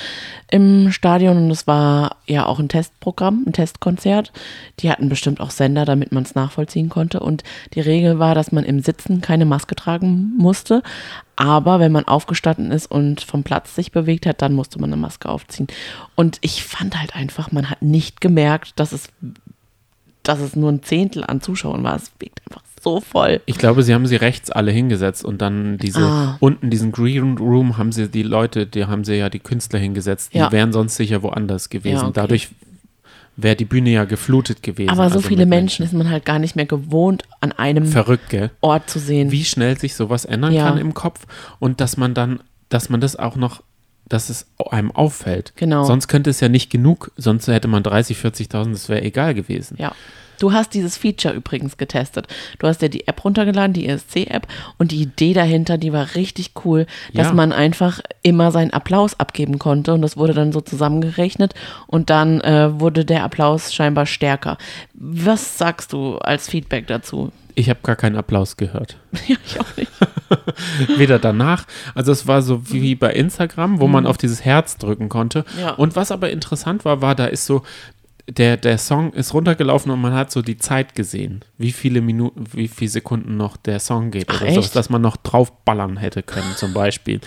im 0.50 0.92
Stadion. 0.92 1.38
Und 1.38 1.50
es 1.50 1.66
war 1.66 2.16
ja 2.26 2.44
auch 2.44 2.58
ein 2.58 2.68
Testprogramm, 2.68 3.44
ein 3.46 3.54
Testkonzert. 3.54 4.32
Die 4.80 4.90
hatten 4.90 5.08
bestimmt 5.08 5.40
auch 5.40 5.50
Sender, 5.50 5.86
damit 5.86 6.12
man 6.12 6.24
es 6.24 6.34
nachvollziehen 6.34 6.90
konnte. 6.90 7.20
Und 7.20 7.42
die 7.72 7.80
Regel 7.80 8.18
war, 8.18 8.34
dass 8.34 8.52
man 8.52 8.64
im 8.64 8.80
Sitzen 8.80 9.22
keine 9.22 9.46
Maske 9.46 9.74
tragen 9.74 10.34
musste. 10.36 10.82
Aber 11.36 11.80
wenn 11.80 11.90
man 11.90 12.06
aufgestanden 12.06 12.70
ist 12.72 12.90
und 12.90 13.22
vom 13.22 13.44
Platz 13.44 13.74
sich 13.74 13.92
bewegt 13.92 14.26
hat, 14.26 14.42
dann 14.42 14.52
musste 14.52 14.78
man 14.78 14.92
eine 14.92 15.00
Maske 15.00 15.30
aufziehen. 15.30 15.68
Und 16.14 16.36
ich 16.42 16.64
fand 16.64 16.98
halt 17.00 17.16
einfach, 17.16 17.50
man 17.50 17.70
hat 17.70 17.80
nicht 17.80 18.20
gemerkt, 18.20 18.78
dass 18.78 18.92
es, 18.92 19.08
dass 20.22 20.40
es 20.40 20.54
nur 20.54 20.70
ein 20.70 20.82
Zehntel 20.82 21.24
an 21.24 21.40
Zuschauern 21.40 21.82
war. 21.82 21.96
Es 21.96 22.12
wirkt 22.18 22.42
einfach 22.46 22.62
so 22.82 23.00
voll. 23.00 23.40
Ich 23.46 23.58
glaube, 23.58 23.82
sie 23.82 23.92
haben 23.94 24.06
sie 24.06 24.16
rechts 24.16 24.50
alle 24.50 24.70
hingesetzt 24.72 25.24
und 25.24 25.40
dann 25.42 25.76
diese 25.78 26.00
Ah. 26.00 26.36
unten 26.40 26.70
diesen 26.70 26.92
Green 26.92 27.36
Room 27.38 27.76
haben 27.78 27.92
sie 27.92 28.08
die 28.08 28.22
Leute, 28.22 28.66
die 28.66 28.86
haben 28.86 29.04
sie 29.04 29.14
ja 29.16 29.28
die 29.28 29.38
Künstler 29.38 29.78
hingesetzt, 29.78 30.32
die 30.34 30.38
Ja. 30.38 30.50
wären 30.50 30.72
sonst 30.72 30.96
sicher 30.96 31.22
woanders 31.22 31.68
gewesen. 31.68 31.94
Ja, 31.96 32.02
okay. 32.04 32.12
Dadurch 32.14 32.48
wäre 33.36 33.56
die 33.56 33.64
Bühne 33.64 33.90
ja 33.90 34.04
geflutet 34.04 34.62
gewesen. 34.62 34.90
Aber 34.90 35.08
so 35.08 35.16
also 35.16 35.28
viele 35.28 35.46
Menschen 35.46 35.84
ist 35.84 35.92
man 35.94 36.10
halt 36.10 36.24
gar 36.24 36.38
nicht 36.38 36.56
mehr 36.56 36.66
gewohnt, 36.66 37.22
an 37.40 37.52
einem 37.52 37.86
Verrückt? 37.86 38.34
Ort 38.60 38.90
zu 38.90 38.98
sehen. 38.98 39.30
Wie 39.30 39.44
schnell 39.44 39.78
sich 39.78 39.94
sowas 39.94 40.24
ändern 40.24 40.52
Ja. 40.52 40.68
kann 40.68 40.78
im 40.78 40.94
Kopf 40.94 41.26
und 41.58 41.80
dass 41.80 41.96
man 41.96 42.14
dann, 42.14 42.40
dass 42.68 42.88
man 42.88 43.00
das 43.00 43.16
auch 43.16 43.36
noch, 43.36 43.62
dass 44.08 44.28
es 44.28 44.46
einem 44.70 44.90
auffällt. 44.90 45.52
Genau. 45.56 45.84
Sonst 45.84 46.08
könnte 46.08 46.30
es 46.30 46.40
ja 46.40 46.48
nicht 46.48 46.70
genug, 46.70 47.12
sonst 47.16 47.46
hätte 47.46 47.68
man 47.68 47.82
30, 47.82 48.16
40.000, 48.18 48.72
das 48.72 48.88
wäre 48.88 49.02
egal 49.02 49.34
gewesen. 49.34 49.76
Ja. 49.78 49.92
Du 50.40 50.52
hast 50.52 50.74
dieses 50.74 50.96
Feature 50.96 51.34
übrigens 51.34 51.76
getestet. 51.76 52.26
Du 52.58 52.66
hast 52.66 52.82
dir 52.82 52.88
die 52.88 53.06
App 53.06 53.24
runtergeladen, 53.24 53.72
die 53.72 53.86
ESC-App, 53.86 54.48
und 54.78 54.90
die 54.90 55.02
Idee 55.02 55.34
dahinter, 55.34 55.78
die 55.78 55.92
war 55.92 56.14
richtig 56.16 56.52
cool, 56.64 56.86
dass 57.14 57.28
Ja. 57.28 57.32
man 57.34 57.52
einfach 57.52 58.00
immer 58.22 58.50
seinen 58.50 58.72
Applaus 58.72 59.20
abgeben 59.20 59.58
konnte 59.60 59.92
und 59.94 60.02
das 60.02 60.16
wurde 60.16 60.34
dann 60.34 60.50
so 60.52 60.60
zusammengerechnet 60.60 61.54
und 61.86 62.10
dann 62.10 62.40
äh, 62.40 62.80
wurde 62.80 63.04
der 63.04 63.22
Applaus 63.22 63.72
scheinbar 63.72 64.06
stärker. 64.06 64.58
Was 64.94 65.58
sagst 65.58 65.92
du 65.92 66.16
als 66.18 66.48
Feedback 66.48 66.86
dazu? 66.86 67.30
Ich 67.54 67.68
habe 67.68 67.80
gar 67.82 67.96
keinen 67.96 68.16
Applaus 68.16 68.56
gehört. 68.56 68.96
ja, 69.28 69.36
ich 69.44 69.60
auch 69.60 69.76
nicht. 69.76 69.90
Weder 70.98 71.18
danach, 71.18 71.66
also 71.94 72.12
es 72.12 72.26
war 72.26 72.40
so 72.40 72.70
wie 72.72 72.94
bei 72.94 73.12
Instagram, 73.12 73.80
wo 73.80 73.88
man 73.88 74.06
auf 74.06 74.16
dieses 74.16 74.44
Herz 74.44 74.78
drücken 74.78 75.08
konnte. 75.10 75.44
Mhm. 75.56 75.60
Ja. 75.60 75.70
Und 75.72 75.96
was 75.96 76.10
aber 76.12 76.30
interessant 76.30 76.84
war, 76.86 77.02
war, 77.02 77.14
da 77.14 77.26
ist 77.26 77.44
so, 77.44 77.62
der, 78.30 78.56
der 78.56 78.78
Song 78.78 79.12
ist 79.12 79.34
runtergelaufen 79.34 79.90
und 79.90 80.00
man 80.00 80.14
hat 80.14 80.30
so 80.30 80.42
die 80.42 80.56
Zeit 80.56 80.94
gesehen, 80.94 81.44
wie 81.58 81.72
viele 81.72 82.00
Minuten, 82.00 82.44
wie 82.52 82.68
viele 82.68 82.90
Sekunden 82.90 83.36
noch 83.36 83.56
der 83.56 83.80
Song 83.80 84.10
geht 84.10 84.26
Ach, 84.28 84.42
oder 84.42 84.62
so, 84.62 84.74
dass 84.74 84.90
man 84.90 85.02
noch 85.02 85.16
draufballern 85.16 85.96
hätte 85.96 86.22
können 86.22 86.54
zum 86.56 86.72
Beispiel. 86.72 87.20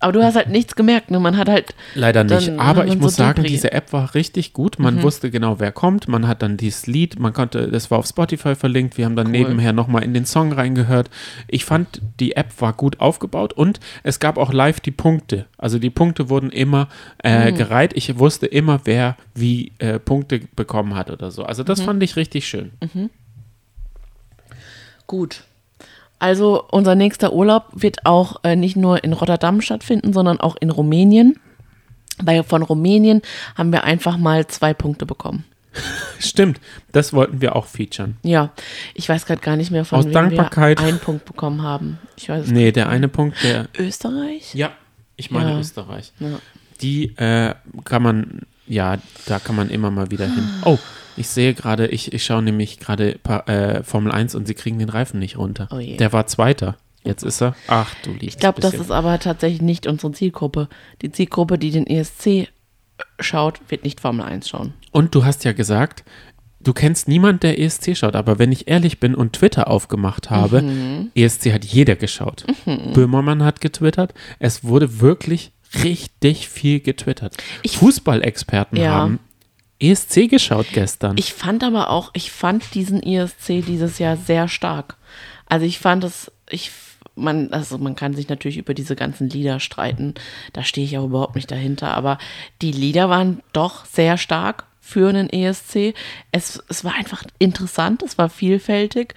Aber 0.00 0.12
du 0.12 0.22
hast 0.22 0.36
halt 0.36 0.48
nichts 0.48 0.76
gemerkt, 0.76 1.10
ne? 1.10 1.18
Man 1.18 1.36
hat 1.36 1.48
halt 1.48 1.74
Leider 1.94 2.22
nicht. 2.22 2.50
Aber 2.56 2.86
ich 2.86 2.96
muss 2.96 3.16
so 3.16 3.22
sagen, 3.22 3.36
Debris. 3.36 3.50
diese 3.50 3.72
App 3.72 3.92
war 3.92 4.14
richtig 4.14 4.52
gut. 4.52 4.78
Man 4.78 5.02
wusste 5.02 5.30
genau, 5.30 5.58
wer 5.58 5.72
kommt. 5.72 6.06
Man 6.06 6.28
hat 6.28 6.42
dann 6.42 6.56
dieses 6.56 6.86
Lied, 6.86 7.18
man 7.18 7.32
konnte, 7.32 7.68
das 7.68 7.90
war 7.90 7.98
auf 7.98 8.06
Spotify 8.06 8.54
verlinkt. 8.54 8.96
Wir 8.96 9.06
haben 9.06 9.16
dann 9.16 9.30
nebenher 9.30 9.72
nochmal 9.72 10.04
in 10.04 10.14
den 10.14 10.24
Song 10.24 10.52
reingehört. 10.52 11.10
Ich 11.48 11.64
fand, 11.64 12.00
die 12.20 12.36
App 12.36 12.60
war 12.60 12.74
gut 12.74 13.00
aufgebaut 13.00 13.52
und 13.52 13.80
es 14.04 14.20
gab 14.20 14.38
auch 14.38 14.52
live 14.52 14.78
die 14.78 14.92
Punkte. 14.92 15.46
Also 15.56 15.80
die 15.80 15.90
Punkte 15.90 16.28
wurden 16.28 16.50
immer 16.50 16.88
äh, 17.18 17.52
gereiht. 17.52 17.92
Ich 17.94 18.18
wusste 18.18 18.46
immer, 18.46 18.82
wer 18.84 19.16
wie 19.34 19.72
äh, 19.78 19.98
Punkte 19.98 20.40
bekommen 20.54 20.94
hat 20.94 21.10
oder 21.10 21.32
so. 21.32 21.42
Also 21.42 21.64
das 21.64 21.80
fand 21.80 22.02
ich 22.04 22.14
richtig 22.14 22.46
schön. 22.46 22.70
Gut. 25.08 25.42
Also 26.18 26.64
unser 26.70 26.94
nächster 26.94 27.32
Urlaub 27.32 27.64
wird 27.72 28.04
auch 28.06 28.40
äh, 28.44 28.56
nicht 28.56 28.76
nur 28.76 29.04
in 29.04 29.12
Rotterdam 29.12 29.60
stattfinden, 29.60 30.12
sondern 30.12 30.40
auch 30.40 30.56
in 30.60 30.70
Rumänien. 30.70 31.38
Weil 32.20 32.42
von 32.42 32.62
Rumänien 32.62 33.22
haben 33.56 33.70
wir 33.72 33.84
einfach 33.84 34.16
mal 34.16 34.46
zwei 34.48 34.74
Punkte 34.74 35.06
bekommen. 35.06 35.44
Stimmt, 36.18 36.60
das 36.90 37.12
wollten 37.12 37.40
wir 37.40 37.54
auch 37.54 37.66
featuren. 37.66 38.16
Ja, 38.24 38.50
ich 38.94 39.08
weiß 39.08 39.26
gerade 39.26 39.40
gar 39.40 39.54
nicht 39.56 39.70
mehr, 39.70 39.84
von 39.84 40.00
Aus 40.00 40.04
wem 40.06 40.12
Dankbarkeit. 40.12 40.80
wir 40.80 40.88
einen 40.88 40.98
Punkt 40.98 41.24
bekommen 41.26 41.62
haben. 41.62 41.98
Ich 42.16 42.28
weiß 42.28 42.46
es 42.46 42.50
Nee, 42.50 42.72
der 42.72 42.88
eine 42.88 43.06
Punkt, 43.06 43.36
der. 43.44 43.68
Österreich? 43.78 44.54
Ja, 44.54 44.72
ich 45.16 45.30
meine 45.30 45.52
Ja. 45.52 45.58
Österreich. 45.60 46.12
Ja. 46.18 46.40
Die 46.80 47.16
äh, 47.16 47.54
kann 47.84 48.02
man, 48.02 48.40
ja, 48.66 48.96
da 49.26 49.38
kann 49.38 49.54
man 49.54 49.70
immer 49.70 49.90
mal 49.92 50.10
wieder 50.10 50.26
hin. 50.26 50.48
Oh, 50.64 50.78
ich 51.18 51.28
sehe 51.28 51.54
gerade, 51.54 51.86
ich, 51.88 52.12
ich 52.12 52.24
schaue 52.24 52.42
nämlich 52.42 52.78
gerade 52.78 53.18
äh, 53.46 53.82
Formel 53.82 54.12
1 54.12 54.34
und 54.34 54.46
sie 54.46 54.54
kriegen 54.54 54.78
den 54.78 54.88
Reifen 54.88 55.18
nicht 55.20 55.36
runter. 55.38 55.68
Oh. 55.70 55.78
Der 55.78 56.12
war 56.12 56.26
Zweiter. 56.26 56.76
Jetzt 57.04 57.22
ist 57.22 57.40
er. 57.40 57.54
Ach, 57.68 57.94
du 58.02 58.10
liebst 58.10 58.24
Ich 58.24 58.38
glaube, 58.38 58.60
das 58.60 58.74
ist 58.74 58.90
aber 58.90 59.18
tatsächlich 59.18 59.62
nicht 59.62 59.86
unsere 59.86 60.12
Zielgruppe. 60.12 60.68
Die 61.02 61.10
Zielgruppe, 61.12 61.56
die 61.58 61.70
den 61.70 61.86
ESC 61.86 62.48
schaut, 63.20 63.60
wird 63.68 63.84
nicht 63.84 64.00
Formel 64.00 64.24
1 64.24 64.48
schauen. 64.48 64.74
Und 64.90 65.14
du 65.14 65.24
hast 65.24 65.44
ja 65.44 65.52
gesagt, 65.52 66.02
du 66.60 66.72
kennst 66.72 67.06
niemand, 67.08 67.44
der 67.44 67.58
ESC 67.60 67.96
schaut. 67.96 68.16
Aber 68.16 68.38
wenn 68.38 68.50
ich 68.52 68.68
ehrlich 68.68 68.98
bin 69.00 69.14
und 69.14 69.32
Twitter 69.34 69.68
aufgemacht 69.68 70.28
habe, 70.30 70.60
Mhm. 70.62 71.10
ESC 71.14 71.52
hat 71.52 71.64
jeder 71.64 71.94
geschaut. 71.96 72.44
Böhmermann 72.94 73.44
hat 73.44 73.60
getwittert. 73.60 74.12
Es 74.40 74.64
wurde 74.64 75.00
wirklich 75.00 75.52
richtig 75.84 76.48
viel 76.48 76.80
getwittert. 76.80 77.36
Fußballexperten 77.66 78.78
Ja. 78.78 78.90
haben 78.92 79.20
ESC 79.80 80.28
geschaut 80.28 80.66
gestern. 80.72 81.16
Ich 81.18 81.32
fand 81.34 81.62
aber 81.62 81.90
auch, 81.90 82.10
ich 82.14 82.30
fand 82.30 82.74
diesen 82.74 83.02
ESC 83.02 83.64
dieses 83.64 83.98
Jahr 83.98 84.16
sehr 84.16 84.48
stark. 84.48 84.96
Also 85.46 85.64
ich 85.66 85.78
fand 85.78 86.04
es, 86.04 86.30
ich, 86.50 86.70
man, 87.14 87.52
also 87.52 87.78
man 87.78 87.94
kann 87.96 88.14
sich 88.14 88.28
natürlich 88.28 88.58
über 88.58 88.74
diese 88.74 88.96
ganzen 88.96 89.28
Lieder 89.28 89.60
streiten. 89.60 90.14
Da 90.52 90.64
stehe 90.64 90.84
ich 90.86 90.98
auch 90.98 91.04
überhaupt 91.04 91.36
nicht 91.36 91.50
dahinter. 91.50 91.94
Aber 91.94 92.18
die 92.60 92.72
Lieder 92.72 93.08
waren 93.08 93.40
doch 93.52 93.84
sehr 93.84 94.16
stark 94.18 94.64
für 94.80 95.08
einen 95.08 95.30
ESC. 95.30 95.94
Es, 96.32 96.62
es 96.68 96.84
war 96.84 96.94
einfach 96.94 97.22
interessant, 97.38 98.02
es 98.02 98.18
war 98.18 98.28
vielfältig. 98.28 99.14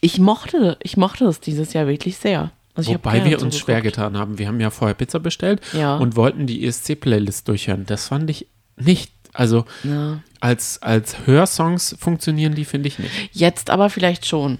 Ich 0.00 0.18
mochte, 0.18 0.76
ich 0.82 0.96
mochte 0.96 1.24
es 1.24 1.40
dieses 1.40 1.72
Jahr 1.72 1.86
wirklich 1.88 2.18
sehr. 2.18 2.52
Also 2.74 2.92
Wobei 2.92 3.24
wir 3.24 3.42
uns 3.42 3.58
schwer 3.58 3.80
getan 3.80 4.16
haben. 4.16 4.38
Wir 4.38 4.46
haben 4.46 4.60
ja 4.60 4.70
vorher 4.70 4.94
Pizza 4.94 5.18
bestellt 5.18 5.60
Ja. 5.72 5.96
und 5.96 6.14
wollten 6.14 6.46
die 6.46 6.64
ESC-Playlist 6.64 7.48
durchhören. 7.48 7.84
Das 7.86 8.06
fand 8.06 8.30
ich 8.30 8.46
nicht, 8.76 9.10
also 9.38 9.64
Ja. 9.84 10.20
als, 10.40 10.82
als 10.82 11.26
Hörsongs 11.26 11.96
funktionieren 11.98 12.54
die, 12.54 12.64
finde 12.64 12.88
ich 12.88 12.98
nicht. 12.98 13.12
Jetzt 13.32 13.70
aber 13.70 13.88
vielleicht 13.90 14.26
schon. 14.26 14.58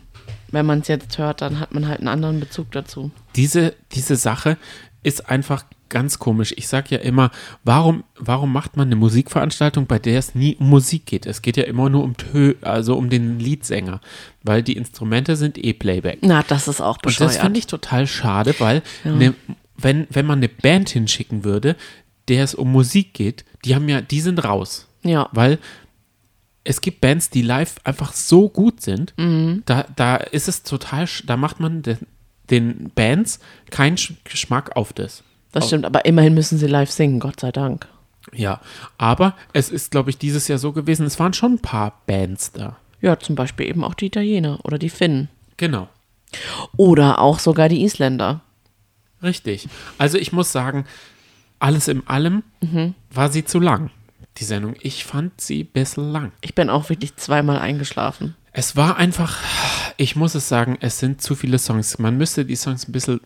Wenn 0.51 0.65
man 0.65 0.81
es 0.81 0.89
jetzt 0.89 1.19
hört, 1.19 1.43
dann 1.43 1.61
hat 1.61 1.75
man 1.75 1.87
halt 1.89 1.99
einen 1.99 2.09
anderen 2.09 2.41
Bezug 2.41 2.71
dazu. 2.73 3.11
Diese, 3.37 3.75
diese 3.93 4.17
Sache 4.17 4.57
ist 5.03 5.29
einfach 5.29 5.65
ganz 5.91 6.19
komisch. 6.19 6.55
Ich 6.57 6.69
sage 6.69 6.95
ja 6.95 6.99
immer, 6.99 7.31
warum, 7.65 8.05
warum 8.19 8.53
macht 8.53 8.77
man 8.77 8.89
eine 8.89 8.97
Musikveranstaltung, 8.97 9.87
bei 9.87 9.99
der 9.99 10.19
es 10.19 10.35
nie 10.35 10.57
um 10.57 10.69
Musik 10.71 11.07
geht? 11.07 11.27
Es 11.27 11.43
geht 11.43 11.57
ja 11.59 11.65
immer 11.65 11.89
nur 11.91 12.03
um 12.05 12.17
Tö 12.17 12.55
also 12.63 12.97
um 12.97 13.11
den 13.11 13.39
Liedsänger, 13.41 14.01
weil 14.43 14.63
die 14.63 14.77
Instrumente 14.77 15.37
sind 15.37 15.63
eh 15.63 15.73
Playback. 15.75 16.19
Na, 16.23 16.43
das 16.47 16.67
ist 16.69 16.81
auch 16.81 16.97
Und 16.97 17.03
bescheuert. 17.03 17.31
das 17.31 17.39
finde 17.39 17.59
ich 17.59 17.67
total 17.67 18.07
schade, 18.07 18.55
weil 18.59 18.83
ne, 19.05 19.35
wenn, 19.77 20.07
wenn 20.11 20.27
man 20.27 20.39
eine 20.39 20.49
Band 20.49 20.89
hinschicken 20.91 21.45
würde, 21.45 21.77
der 22.29 22.45
es 22.45 22.55
um 22.55 22.71
Musik 22.73 23.15
geht, 23.15 23.45
die 23.65 23.75
haben 23.75 23.89
ja, 23.89 24.01
die 24.01 24.21
sind 24.21 24.45
raus. 24.45 24.87
Ja. 25.03 25.29
Weil 25.33 25.59
es 26.65 26.81
gibt 26.81 27.01
Bands, 27.01 27.31
die 27.31 27.43
live 27.43 27.77
einfach 27.85 28.13
so 28.13 28.49
gut 28.49 28.81
sind, 28.83 29.15
Mhm. 29.17 29.63
da, 29.67 29.87
da 29.97 30.17
ist 30.17 30.49
es 30.49 30.63
total, 30.63 31.07
da 31.25 31.37
macht 31.37 31.61
man 31.61 31.83
den, 31.83 31.99
den 32.51 32.91
Bands 32.95 33.41
keinen 33.71 33.97
Sch- 33.97 34.15
Geschmack 34.25 34.77
auf 34.77 34.93
das. 34.93 35.23
Das 35.53 35.67
stimmt, 35.69 35.87
aber 35.87 36.05
immerhin 36.05 36.35
müssen 36.35 36.59
sie 36.59 36.67
live 36.67 36.91
singen, 36.91 37.21
Gott 37.21 37.41
sei 37.41 37.53
Dank. 37.53 37.89
Ja, 38.35 38.61
aber 38.99 39.35
es 39.55 39.71
ist, 39.71 39.91
glaube 39.91 40.11
ich, 40.11 40.19
dieses 40.19 40.47
Jahr 40.49 40.59
so 40.59 40.73
gewesen, 40.73 41.07
es 41.07 41.19
waren 41.19 41.33
schon 41.33 41.55
ein 41.55 41.59
paar 41.63 42.03
Bands 42.07 42.53
da. 42.53 42.77
Ja, 43.01 43.19
zum 43.19 43.35
Beispiel 43.35 43.67
eben 43.67 43.83
auch 43.85 43.95
die 43.95 44.07
Italiener 44.07 44.59
oder 44.65 44.77
die 44.79 44.91
Finnen. 44.91 45.29
Genau. 45.57 45.89
Oder 46.77 47.21
auch 47.21 47.39
sogar 47.39 47.71
die 47.71 47.83
Isländer. 47.85 48.43
Richtig. 49.23 49.69
Also 49.97 50.19
ich 50.19 50.33
muss 50.33 50.53
sagen, 50.53 50.85
alles 51.61 51.89
in 51.89 52.07
allem 52.07 52.43
Mhm. 52.61 52.95
war 53.11 53.31
sie 53.31 53.45
zu 53.45 53.59
lang, 53.61 53.91
die 54.39 54.45
Sendung. 54.45 54.75
Ich 54.81 55.05
fand 55.05 55.41
sie 55.41 55.63
ein 55.65 55.67
bisschen 55.73 56.11
lang. 56.11 56.33
Ich 56.41 56.55
bin 56.55 56.71
auch 56.71 56.89
wirklich 56.89 57.17
zweimal 57.17 57.59
eingeschlafen. 57.59 58.35
Es 58.53 58.77
war 58.77 58.97
einfach, 58.97 59.39
ich 59.97 60.17
muss 60.17 60.35
es 60.35 60.49
sagen, 60.49 60.77
es 60.81 60.99
sind 60.99 61.23
zu 61.23 61.35
viele 61.35 61.59
Songs. 61.59 61.99
Man 61.99 62.17
müsste 62.17 62.45
die 62.45 62.57
Songs 62.57 62.89
ein 62.89 62.93
bisschen 62.93 63.21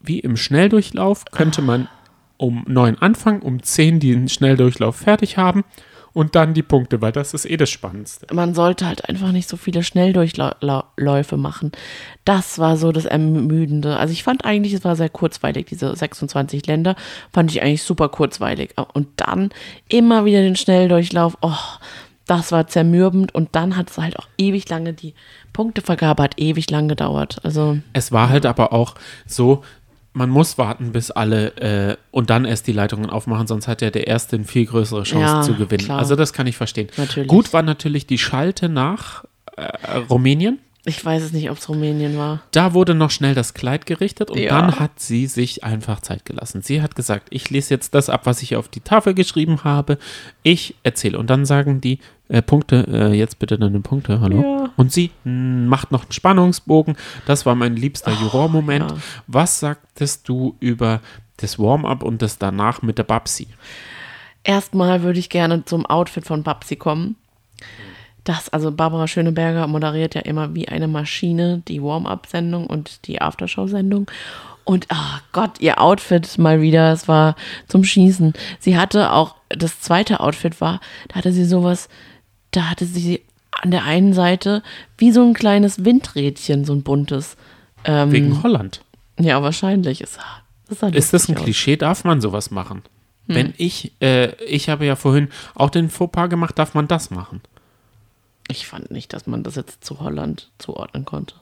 wie 0.00 0.20
im 0.20 0.36
Schnelldurchlauf, 0.36 1.24
könnte 1.32 1.62
man 1.62 1.88
um 2.36 2.64
neun 2.68 2.98
anfangen, 2.98 3.40
um 3.42 3.62
zehn 3.62 3.98
den 3.98 4.28
Schnelldurchlauf 4.28 4.96
fertig 4.96 5.36
haben 5.38 5.64
und 6.16 6.34
dann 6.34 6.54
die 6.54 6.62
Punkte, 6.62 7.02
weil 7.02 7.12
das 7.12 7.34
ist 7.34 7.44
eh 7.44 7.58
das 7.58 7.68
Spannendste. 7.68 8.26
Man 8.32 8.54
sollte 8.54 8.86
halt 8.86 9.06
einfach 9.06 9.32
nicht 9.32 9.50
so 9.50 9.58
viele 9.58 9.82
Schnelldurchläufe 9.82 11.36
machen. 11.36 11.72
Das 12.24 12.58
war 12.58 12.78
so 12.78 12.90
das 12.90 13.04
Ermüdende. 13.04 13.98
Also 13.98 14.12
ich 14.12 14.22
fand 14.22 14.46
eigentlich, 14.46 14.72
es 14.72 14.82
war 14.82 14.96
sehr 14.96 15.10
kurzweilig, 15.10 15.66
diese 15.66 15.94
26 15.94 16.66
Länder, 16.66 16.96
fand 17.34 17.50
ich 17.50 17.60
eigentlich 17.60 17.82
super 17.82 18.08
kurzweilig. 18.08 18.70
Und 18.94 19.08
dann 19.16 19.50
immer 19.90 20.24
wieder 20.24 20.40
den 20.40 20.56
Schnelldurchlauf, 20.56 21.36
oh, 21.42 21.52
das 22.24 22.50
war 22.50 22.66
zermürbend 22.66 23.34
und 23.34 23.54
dann 23.54 23.76
hat 23.76 23.90
es 23.90 23.98
halt 23.98 24.18
auch 24.18 24.28
ewig 24.38 24.66
lange, 24.70 24.94
die 24.94 25.12
Punktevergabe 25.52 26.22
hat 26.22 26.40
ewig 26.40 26.70
lang 26.70 26.88
gedauert. 26.88 27.40
Also 27.42 27.76
Es 27.92 28.10
war 28.10 28.30
halt 28.30 28.46
aber 28.46 28.72
auch 28.72 28.94
so, 29.26 29.62
man 30.16 30.30
muss 30.30 30.56
warten, 30.56 30.92
bis 30.92 31.10
alle 31.10 31.48
äh, 31.58 31.96
und 32.10 32.30
dann 32.30 32.44
erst 32.46 32.66
die 32.66 32.72
Leitungen 32.72 33.10
aufmachen, 33.10 33.46
sonst 33.46 33.68
hat 33.68 33.82
ja 33.82 33.90
der 33.90 34.06
Erste 34.06 34.36
eine 34.36 34.44
viel 34.46 34.64
größere 34.66 35.02
Chance 35.02 35.20
Ja, 35.26 35.42
zu 35.42 35.54
gewinnen. 35.54 35.84
klar. 35.84 35.98
Also 35.98 36.16
das 36.16 36.32
kann 36.32 36.46
ich 36.46 36.56
verstehen. 36.56 36.88
Natürlich. 36.96 37.28
Gut 37.28 37.52
war 37.52 37.62
natürlich 37.62 38.06
die 38.06 38.18
Schalte 38.18 38.68
nach 38.70 39.24
äh, 39.56 39.98
Rumänien. 40.10 40.58
Ich 40.86 41.04
weiß 41.04 41.22
es 41.22 41.32
nicht, 41.32 41.50
ob 41.50 41.58
es 41.58 41.68
Rumänien 41.68 42.16
war. 42.16 42.40
Da 42.52 42.72
wurde 42.72 42.94
noch 42.94 43.10
schnell 43.10 43.34
das 43.34 43.52
Kleid 43.54 43.84
gerichtet 43.86 44.30
und 44.30 44.38
Ja. 44.38 44.50
dann 44.60 44.78
hat 44.80 44.98
sie 45.00 45.26
sich 45.26 45.64
einfach 45.64 46.00
Zeit 46.00 46.24
gelassen. 46.24 46.62
Sie 46.62 46.80
hat 46.80 46.94
gesagt, 46.94 47.26
ich 47.30 47.50
lese 47.50 47.74
jetzt 47.74 47.94
das 47.94 48.08
ab, 48.08 48.22
was 48.24 48.40
ich 48.40 48.56
auf 48.56 48.68
die 48.68 48.80
Tafel 48.80 49.12
geschrieben 49.12 49.64
habe. 49.64 49.98
Ich 50.42 50.74
erzähle. 50.84 51.18
Und 51.18 51.28
dann 51.28 51.44
sagen 51.44 51.80
die 51.80 51.98
äh, 52.28 52.40
Punkte, 52.40 52.86
äh, 52.88 53.12
jetzt 53.12 53.38
bitte 53.38 53.58
deine 53.58 53.80
Punkte, 53.80 54.20
hallo. 54.20 54.40
Ja. 54.40 54.70
Und 54.76 54.92
sie 54.92 55.10
mh, 55.24 55.68
macht 55.68 55.92
noch 55.92 56.04
einen 56.04 56.12
Spannungsbogen. 56.12 56.96
Das 57.26 57.44
war 57.46 57.54
mein 57.54 57.76
liebster 57.76 58.12
Jurormoment. 58.12 58.90
ja. 58.90 58.96
Was 59.26 59.60
sagtest 59.60 60.28
du 60.28 60.56
über 60.60 61.00
das 61.38 61.58
Warm-up 61.58 62.02
und 62.02 62.22
das 62.22 62.38
danach 62.38 62.82
mit 62.82 62.98
der 62.98 63.04
Babsi? 63.04 63.48
Erstmal 64.44 65.02
würde 65.02 65.18
ich 65.18 65.28
gerne 65.28 65.64
zum 65.64 65.84
Outfit 65.86 66.24
von 66.24 66.42
Babsi 66.44 66.76
kommen. 66.76 67.16
Das, 68.26 68.48
also 68.48 68.72
Barbara 68.72 69.06
Schöneberger 69.06 69.68
moderiert 69.68 70.16
ja 70.16 70.22
immer 70.22 70.52
wie 70.52 70.66
eine 70.66 70.88
Maschine 70.88 71.62
die 71.68 71.80
Warm-up-Sendung 71.80 72.66
und 72.66 73.06
die 73.06 73.20
Aftershow-Sendung. 73.22 74.10
Und 74.64 74.86
ah 74.88 75.20
Gott, 75.30 75.60
ihr 75.60 75.80
Outfit 75.80 76.36
mal 76.36 76.60
wieder, 76.60 76.92
es 76.92 77.06
war 77.06 77.36
zum 77.68 77.84
Schießen. 77.84 78.32
Sie 78.58 78.76
hatte 78.76 79.12
auch, 79.12 79.36
das 79.48 79.80
zweite 79.80 80.18
Outfit 80.18 80.60
war, 80.60 80.80
da 81.06 81.14
hatte 81.14 81.30
sie 81.30 81.44
sowas, 81.44 81.88
da 82.50 82.68
hatte 82.68 82.84
sie 82.84 83.22
an 83.52 83.70
der 83.70 83.84
einen 83.84 84.12
Seite 84.12 84.64
wie 84.98 85.12
so 85.12 85.22
ein 85.22 85.32
kleines 85.32 85.84
Windrädchen, 85.84 86.64
so 86.64 86.72
ein 86.72 86.82
buntes. 86.82 87.36
Ähm, 87.84 88.10
Wegen 88.10 88.42
Holland. 88.42 88.80
ja, 89.20 89.40
wahrscheinlich. 89.40 90.00
Es 90.00 90.14
sah 90.14 90.88
Ist 90.88 91.12
das 91.12 91.28
ein 91.28 91.36
aus. 91.36 91.44
Klischee? 91.44 91.76
Darf 91.76 92.02
man 92.02 92.20
sowas 92.20 92.50
machen? 92.50 92.82
Hm. 93.28 93.34
Wenn 93.36 93.54
ich, 93.56 93.92
äh, 94.00 94.34
ich 94.44 94.68
habe 94.68 94.84
ja 94.84 94.96
vorhin 94.96 95.28
auch 95.54 95.70
den 95.70 95.90
Fauxpas 95.90 96.26
gemacht, 96.26 96.58
darf 96.58 96.74
man 96.74 96.88
das 96.88 97.10
machen? 97.10 97.40
Ich 98.48 98.66
fand 98.66 98.90
nicht, 98.90 99.12
dass 99.12 99.26
man 99.26 99.42
das 99.42 99.56
jetzt 99.56 99.84
zu 99.84 100.00
Holland 100.00 100.50
zuordnen 100.58 101.04
konnte. 101.04 101.34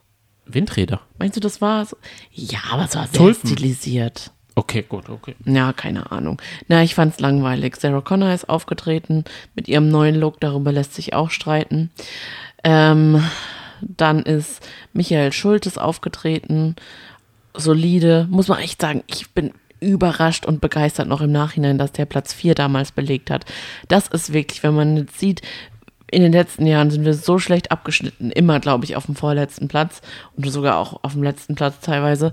Windräder. 0.46 1.00
Meinst 1.18 1.36
du, 1.36 1.40
das 1.40 1.60
war? 1.60 1.86
Ja, 2.32 2.60
aber 2.70 2.84
es 2.84 2.94
war 2.94 3.06
sehr 3.06 3.18
Tulpen. 3.18 3.50
stilisiert. 3.50 4.30
Okay, 4.56 4.84
gut, 4.88 5.08
okay. 5.08 5.34
Ja, 5.44 5.72
keine 5.72 6.12
Ahnung. 6.12 6.40
Na, 6.68 6.82
ich 6.82 6.94
fand's 6.94 7.18
langweilig. 7.18 7.76
Sarah 7.76 8.02
Connor 8.02 8.32
ist 8.32 8.48
aufgetreten 8.48 9.24
mit 9.54 9.66
ihrem 9.68 9.88
neuen 9.88 10.14
Look, 10.14 10.40
darüber 10.40 10.70
lässt 10.70 10.94
sich 10.94 11.12
auch 11.12 11.30
streiten. 11.30 11.90
Ähm, 12.62 13.22
dann 13.80 14.22
ist 14.22 14.66
Michael 14.92 15.32
Schultes 15.32 15.76
aufgetreten. 15.76 16.76
Solide, 17.54 18.28
muss 18.30 18.48
man 18.48 18.60
echt 18.60 18.80
sagen, 18.80 19.02
ich 19.06 19.30
bin 19.30 19.52
überrascht 19.80 20.46
und 20.46 20.60
begeistert 20.60 21.08
noch 21.08 21.20
im 21.20 21.32
Nachhinein, 21.32 21.76
dass 21.76 21.92
der 21.92 22.06
Platz 22.06 22.32
4 22.32 22.54
damals 22.54 22.92
belegt 22.92 23.30
hat. 23.30 23.44
Das 23.88 24.08
ist 24.08 24.32
wirklich, 24.32 24.62
wenn 24.62 24.74
man 24.74 24.96
jetzt 24.96 25.18
sieht, 25.18 25.42
in 26.10 26.22
den 26.22 26.32
letzten 26.32 26.66
Jahren 26.66 26.90
sind 26.90 27.04
wir 27.04 27.14
so 27.14 27.38
schlecht 27.38 27.70
abgeschnitten, 27.70 28.30
immer, 28.30 28.60
glaube 28.60 28.84
ich, 28.84 28.96
auf 28.96 29.06
dem 29.06 29.16
vorletzten 29.16 29.68
Platz 29.68 30.00
und 30.36 30.48
sogar 30.50 30.76
auch 30.76 31.02
auf 31.02 31.12
dem 31.12 31.22
letzten 31.22 31.54
Platz 31.54 31.80
teilweise. 31.80 32.32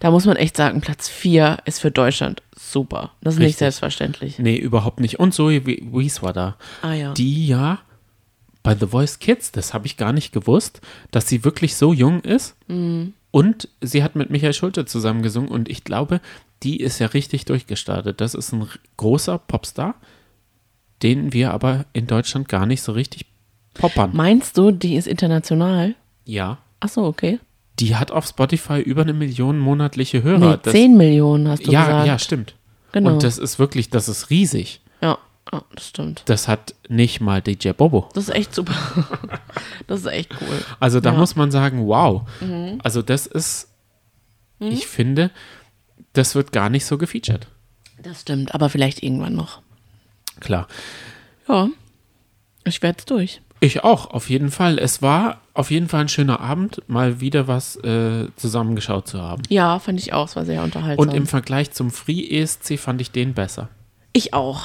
Da 0.00 0.10
muss 0.10 0.26
man 0.26 0.36
echt 0.36 0.56
sagen, 0.56 0.80
Platz 0.80 1.08
4 1.08 1.58
ist 1.64 1.80
für 1.80 1.90
Deutschland 1.90 2.42
super. 2.54 3.12
Das 3.22 3.34
ist 3.34 3.38
nicht 3.38 3.46
Richtig. 3.46 3.58
selbstverständlich. 3.58 4.38
Nee, 4.38 4.56
überhaupt 4.56 5.00
nicht. 5.00 5.18
Und 5.18 5.32
Zoe 5.32 5.64
Wies 5.64 6.22
war 6.22 6.32
da. 6.32 6.56
Ah 6.82 6.92
ja. 6.94 7.12
Die 7.14 7.46
ja 7.46 7.78
bei 8.62 8.74
The 8.74 8.86
Voice 8.86 9.18
Kids, 9.18 9.52
das 9.52 9.74
habe 9.74 9.86
ich 9.86 9.96
gar 9.96 10.12
nicht 10.12 10.32
gewusst, 10.32 10.80
dass 11.10 11.28
sie 11.28 11.44
wirklich 11.44 11.76
so 11.76 11.92
jung 11.92 12.20
ist. 12.20 12.56
Mhm. 12.68 13.14
Und 13.30 13.68
sie 13.80 14.02
hat 14.02 14.14
mit 14.14 14.30
Michael 14.30 14.52
Schulte 14.52 14.84
zusammen 14.84 15.22
gesungen 15.22 15.48
und 15.48 15.68
ich 15.68 15.84
glaube, 15.84 16.20
die 16.62 16.78
ist 16.78 16.98
ja 16.98 17.06
richtig 17.08 17.46
durchgestartet. 17.46 18.20
Das 18.20 18.34
ist 18.34 18.52
ein 18.52 18.68
großer 18.98 19.38
Popstar, 19.38 19.94
den 21.02 21.32
wir 21.32 21.52
aber 21.52 21.84
in 21.92 22.06
Deutschland 22.06 22.48
gar 22.48 22.66
nicht 22.66 22.82
so 22.82 22.92
richtig 22.92 23.26
poppern. 23.74 24.10
Meinst 24.12 24.56
du, 24.58 24.70
die 24.70 24.96
ist 24.96 25.06
international? 25.08 25.94
Ja. 26.24 26.58
Ach 26.80 26.88
so, 26.88 27.04
okay. 27.04 27.38
Die 27.78 27.96
hat 27.96 28.10
auf 28.10 28.26
Spotify 28.26 28.80
über 28.80 29.02
eine 29.02 29.12
Million 29.14 29.58
monatliche 29.58 30.22
Hörer. 30.22 30.38
Nee, 30.52 30.58
Das- 30.62 30.72
10 30.72 30.96
Millionen 30.96 31.48
hast 31.48 31.66
du 31.66 31.72
ja, 31.72 31.84
gesagt. 31.84 32.06
ja, 32.06 32.18
stimmt. 32.18 32.54
Genau. 32.92 33.14
Und 33.14 33.22
das 33.22 33.38
ist 33.38 33.58
wirklich, 33.58 33.88
das 33.90 34.08
ist 34.08 34.28
riesig. 34.30 34.80
ja, 35.00 35.16
ja, 35.52 35.62
das 35.74 35.88
stimmt. 35.88 36.22
Das 36.26 36.46
hat 36.48 36.74
nicht 36.88 37.20
mal 37.20 37.40
DJ 37.40 37.70
Bobo. 37.70 38.08
Das 38.14 38.24
ist 38.28 38.34
echt 38.34 38.54
super. 38.54 38.74
das 39.86 40.00
ist 40.00 40.06
echt 40.06 40.30
cool. 40.40 40.62
Also 40.78 41.00
da 41.00 41.08
Ja. 41.10 41.14
Mhm. 41.14 41.20
muss 41.20 41.34
man 41.36 41.50
sagen, 41.50 41.86
wow. 41.86 42.22
Also 42.82 43.00
das 43.02 43.26
ist, 43.26 43.68
ich 44.60 44.86
finde, 44.86 45.30
das 46.12 46.34
wird 46.34 46.52
gar 46.52 46.68
nicht 46.68 46.84
so 46.84 46.98
gefeatured. 46.98 47.46
Das 48.02 48.20
stimmt, 48.20 48.54
aber 48.54 48.68
vielleicht 48.68 49.02
irgendwann 49.02 49.34
noch. 49.34 49.62
Klar. 50.42 50.66
Ja, 51.48 51.68
ich 52.64 52.82
werde 52.82 52.98
es 52.98 53.04
durch. 53.06 53.40
Ich 53.60 53.84
auch, 53.84 54.10
auf 54.10 54.28
jeden 54.28 54.50
Fall. 54.50 54.78
Es 54.78 55.02
war 55.02 55.40
auf 55.54 55.70
jeden 55.70 55.88
Fall 55.88 56.00
ein 56.02 56.08
schöner 56.08 56.40
Abend, 56.40 56.82
mal 56.88 57.20
wieder 57.20 57.46
was 57.46 57.76
äh, 57.76 58.26
zusammengeschaut 58.36 59.06
zu 59.06 59.20
haben. 59.22 59.42
Ja, 59.48 59.78
fand 59.78 60.00
ich 60.00 60.12
auch. 60.12 60.26
Es 60.26 60.34
war 60.36 60.44
sehr 60.44 60.62
unterhaltsam. 60.64 61.08
Und 61.08 61.14
im 61.14 61.26
Vergleich 61.26 61.70
zum 61.70 61.90
Free 61.90 62.26
ESC 62.40 62.78
fand 62.78 63.00
ich 63.00 63.10
den 63.12 63.34
besser. 63.34 63.68
ich 64.12 64.34
auch. 64.34 64.64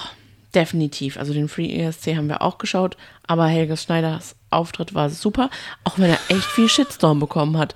Definitiv. 0.55 1.17
Also 1.17 1.33
den 1.33 1.49
Free 1.49 1.71
ESC 1.77 2.15
haben 2.15 2.29
wir 2.29 2.41
auch 2.41 2.57
geschaut, 2.57 2.97
aber 3.27 3.45
Helges 3.47 3.83
Schneiders 3.83 4.35
Auftritt 4.49 4.95
war 4.95 5.09
super, 5.09 5.49
auch 5.83 5.99
wenn 5.99 6.09
er 6.09 6.19
echt 6.29 6.45
viel 6.45 6.69
Shitstorm 6.69 7.19
bekommen 7.19 7.57
hat. 7.57 7.75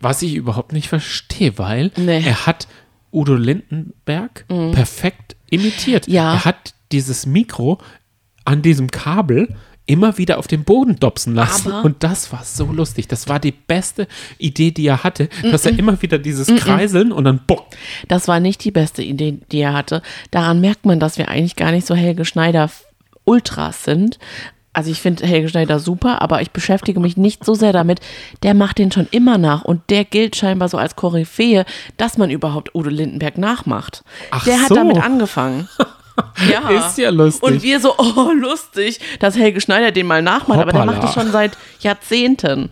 Was 0.00 0.22
ich 0.22 0.34
überhaupt 0.34 0.72
nicht 0.72 0.88
verstehe, 0.88 1.58
weil 1.58 1.90
Nee. 1.96 2.20
Mhm. 2.20 2.26
er 2.26 2.46
hat 2.46 2.68
Udo 3.12 3.34
Lindenberg 3.34 4.46
perfekt 4.46 5.36
imitiert. 5.50 6.06
Ja. 6.06 6.34
Er 6.34 6.44
hat 6.44 6.74
dieses 6.92 7.26
Mikro 7.26 7.78
an 8.44 8.62
diesem 8.62 8.90
Kabel 8.90 9.54
immer 9.88 10.18
wieder 10.18 10.38
auf 10.38 10.48
den 10.48 10.64
Boden 10.64 10.96
dopsen 10.98 11.34
lassen. 11.36 11.70
Aber- 11.70 11.84
und 11.84 12.02
das 12.02 12.32
war 12.32 12.42
so 12.44 12.66
lustig. 12.72 13.06
Das 13.06 13.28
war 13.28 13.38
die 13.38 13.52
beste 13.52 14.08
Idee, 14.38 14.72
die 14.72 14.86
er 14.86 15.04
hatte, 15.04 15.28
dass 15.42 15.64
Mhm. 15.64 15.70
er 15.72 15.78
immer 15.78 16.02
wieder 16.02 16.18
dieses 16.18 16.48
Kreiseln 16.56 17.12
und 17.12 17.24
dann 17.24 17.40
bock. 17.46 17.66
Das 18.08 18.26
war 18.26 18.40
nicht 18.40 18.64
die 18.64 18.72
beste 18.72 19.02
Idee, 19.02 19.38
die 19.52 19.60
er 19.60 19.74
hatte. 19.74 20.02
Daran 20.32 20.60
merkt 20.60 20.86
man, 20.86 20.98
dass 20.98 21.18
wir 21.18 21.28
eigentlich 21.28 21.54
gar 21.54 21.70
nicht 21.70 21.86
so 21.86 21.94
Helge 21.94 22.24
Schneider 22.24 22.68
Ultras 23.24 23.84
sind. 23.84 24.18
Also 24.72 24.90
ich 24.90 25.00
finde 25.00 25.24
Helge 25.26 25.48
Schneider 25.48 25.78
super, 25.78 26.20
aber 26.20 26.42
ich 26.42 26.50
beschäftige 26.50 27.00
mich 27.00 27.16
nicht 27.16 27.44
so 27.44 27.54
sehr 27.54 27.72
damit. 27.72 28.00
Der 28.42 28.52
macht 28.54 28.78
den 28.78 28.92
schon 28.92 29.06
immer 29.10 29.38
nach 29.38 29.64
und 29.64 29.80
der 29.88 30.04
gilt 30.04 30.36
scheinbar 30.36 30.68
so 30.68 30.76
als 30.78 30.96
Koryphäe, 30.96 31.64
dass 31.96 32.18
man 32.18 32.28
überhaupt 32.28 32.74
Udo 32.74 32.90
Lindenberg 32.90 33.38
nachmacht. 33.38 34.02
Ach 34.32 34.44
der 34.44 34.60
hat 34.60 34.68
so. 34.68 34.74
damit 34.74 34.98
angefangen. 35.02 35.68
Ja. 36.50 36.68
Ist 36.70 36.98
ja 36.98 37.10
lustig. 37.10 37.42
Und 37.42 37.62
wir 37.62 37.80
so, 37.80 37.94
oh, 37.96 38.30
lustig, 38.32 39.00
dass 39.20 39.36
Helge 39.36 39.60
Schneider 39.60 39.90
den 39.90 40.06
mal 40.06 40.22
nachmacht, 40.22 40.60
aber 40.60 40.72
der 40.72 40.82
Hoppala. 40.82 41.00
macht 41.00 41.04
das 41.04 41.14
schon 41.14 41.32
seit 41.32 41.56
Jahrzehnten. 41.80 42.70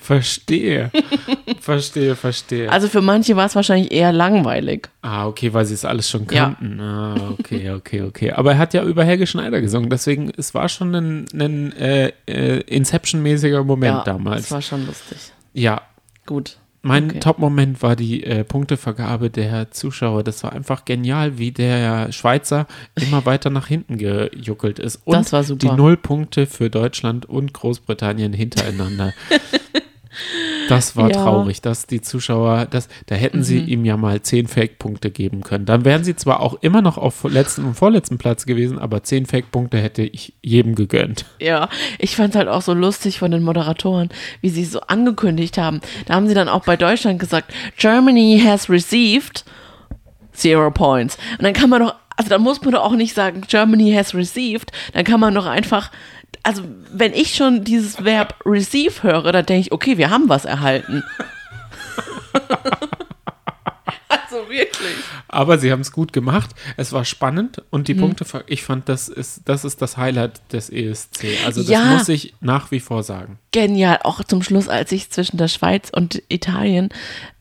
Verstehe. 0.00 0.90
verstehe, 1.60 2.16
verstehe. 2.16 2.70
Also 2.70 2.88
für 2.88 3.00
manche 3.02 3.36
war 3.36 3.46
es 3.46 3.54
wahrscheinlich 3.54 3.92
eher 3.92 4.12
langweilig. 4.12 4.88
Ah, 5.02 5.26
okay, 5.26 5.52
weil 5.54 5.64
sie 5.64 5.74
es 5.74 5.84
alles 5.84 6.10
schon 6.10 6.26
Ja. 6.30 6.56
kannten. 6.56 6.80
Ah, 6.80 7.34
okay, 7.38 7.70
okay, 7.70 8.02
okay. 8.02 8.32
Aber 8.32 8.52
er 8.52 8.58
hat 8.58 8.74
ja 8.74 8.82
über 8.82 9.04
Helge 9.04 9.26
Schneider 9.26 9.60
gesungen, 9.60 9.88
deswegen, 9.90 10.32
es 10.36 10.54
war 10.54 10.68
schon 10.68 10.94
ein, 10.94 11.26
ein 11.32 11.72
äh, 11.76 12.12
äh, 12.26 12.60
Inception-mäßiger 12.62 13.62
Moment 13.62 13.98
ja, 13.98 14.04
damals. 14.04 14.42
Das 14.42 14.50
war 14.50 14.62
schon 14.62 14.86
lustig. 14.86 15.18
ja, 15.52 15.82
Gut. 16.26 16.56
Mein 16.82 17.10
Okay. 17.10 17.20
Top-Moment 17.20 17.82
war 17.82 17.94
die 17.96 18.24
äh, 18.24 18.42
Punktevergabe 18.44 19.28
der 19.30 19.70
Zuschauer. 19.70 20.24
Das 20.24 20.42
war 20.42 20.52
einfach 20.52 20.84
genial, 20.84 21.38
wie 21.38 21.52
der 21.52 22.10
Schweizer 22.12 22.66
immer 22.94 23.26
weiter 23.26 23.50
nach 23.50 23.66
hinten 23.66 23.98
gejuckelt 23.98 24.78
ist. 24.78 25.00
Und 25.04 25.14
Das 25.16 25.32
war 25.32 25.44
super. 25.44 25.68
die 25.68 25.74
Nullpunkte 25.76 26.46
für 26.46 26.70
Deutschland 26.70 27.26
und 27.26 27.52
Großbritannien 27.52 28.32
hintereinander. 28.32 29.12
Das 30.68 30.96
war 30.96 31.10
Ja. 31.10 31.22
traurig, 31.22 31.60
dass 31.62 31.86
die 31.86 32.00
Zuschauer, 32.00 32.66
das, 32.66 32.88
da 33.06 33.14
hätten 33.14 33.42
sie 33.42 33.58
ihm 33.58 33.84
ja 33.84 33.96
mal 33.96 34.20
zehn 34.22 34.46
Fake-Punkte 34.48 35.10
geben 35.10 35.42
können. 35.42 35.66
Dann 35.66 35.84
wären 35.84 36.04
sie 36.04 36.16
zwar 36.16 36.40
auch 36.40 36.54
immer 36.62 36.82
noch 36.82 36.98
auf 36.98 37.24
letzten 37.24 37.64
und 37.64 37.74
vorletzten 37.74 38.18
Platz 38.18 38.46
gewesen, 38.46 38.78
aber 38.78 39.02
zehn 39.02 39.26
Fake-Punkte 39.26 39.78
hätte 39.78 40.02
ich 40.02 40.34
jedem 40.42 40.74
gegönnt. 40.74 41.24
Ja, 41.40 41.68
ich 41.98 42.16
fand 42.16 42.30
es 42.30 42.36
halt 42.36 42.48
auch 42.48 42.62
so 42.62 42.74
lustig 42.74 43.18
von 43.18 43.30
den 43.30 43.42
Moderatoren, 43.42 44.10
wie 44.40 44.48
sie 44.50 44.62
es 44.62 44.72
so 44.72 44.80
angekündigt 44.80 45.58
haben. 45.58 45.80
Da 46.06 46.14
haben 46.14 46.26
sie 46.28 46.34
dann 46.34 46.48
auch 46.48 46.64
bei 46.64 46.76
Deutschland 46.76 47.18
gesagt, 47.18 47.52
Germany 47.76 48.40
has 48.44 48.68
received 48.70 49.44
zero 50.32 50.70
points. 50.70 51.18
Und 51.38 51.44
dann 51.44 51.52
kann 51.52 51.70
man 51.70 51.82
doch, 51.82 51.94
also 52.16 52.28
da 52.30 52.38
muss 52.38 52.60
man 52.62 52.72
doch 52.72 52.82
auch 52.84 52.94
nicht 52.96 53.14
sagen, 53.14 53.42
Germany 53.48 53.92
has 53.92 54.14
received, 54.14 54.72
dann 54.92 55.04
kann 55.04 55.20
man 55.20 55.34
doch 55.34 55.46
einfach, 55.46 55.90
also 56.42 56.62
wenn 56.92 57.12
ich 57.12 57.34
schon 57.34 57.64
dieses 57.64 58.04
Verb 58.04 58.34
receive 58.44 59.02
höre, 59.02 59.32
dann 59.32 59.46
denke 59.46 59.60
ich, 59.60 59.72
okay, 59.72 59.98
wir 59.98 60.10
haben 60.10 60.28
was 60.28 60.44
erhalten. 60.44 61.02
also 64.08 64.48
wirklich. 64.48 64.96
Aber 65.28 65.58
sie 65.58 65.70
haben 65.70 65.80
es 65.80 65.92
gut 65.92 66.12
gemacht. 66.12 66.50
Es 66.76 66.92
war 66.92 67.04
spannend 67.04 67.62
und 67.70 67.86
die 67.88 67.94
Punkte, 67.94 68.24
ich 68.46 68.62
fand, 68.64 68.88
das 68.88 69.08
ist, 69.08 69.42
das 69.44 69.64
ist 69.64 69.80
das 69.82 69.96
Highlight 69.96 70.40
des 70.52 70.70
ESC. 70.70 71.24
Also 71.46 71.60
das 71.62 71.70
Ja. 71.70 71.84
muss 71.84 72.08
ich 72.08 72.34
nach 72.40 72.70
wie 72.70 72.80
vor 72.80 73.02
sagen. 73.02 73.38
genial. 73.52 74.00
Auch 74.02 74.24
zum 74.24 74.42
Schluss, 74.42 74.68
als 74.68 74.90
sich 74.90 75.10
zwischen 75.10 75.36
der 75.36 75.48
Schweiz 75.48 75.90
und 75.94 76.22
Italien 76.28 76.88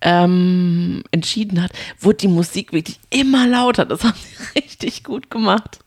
ähm, 0.02 1.04
entschieden 1.12 1.62
hat, 1.64 1.72
wurde 2.00 2.18
die 2.18 2.28
Musik 2.28 2.74
wirklich 2.74 3.00
immer 3.10 3.48
lauter. 3.48 3.86
Das 3.86 4.04
haben 4.04 4.18
sie 4.18 4.60
richtig 4.60 5.04
gut 5.04 5.30
gemacht. 5.32 5.80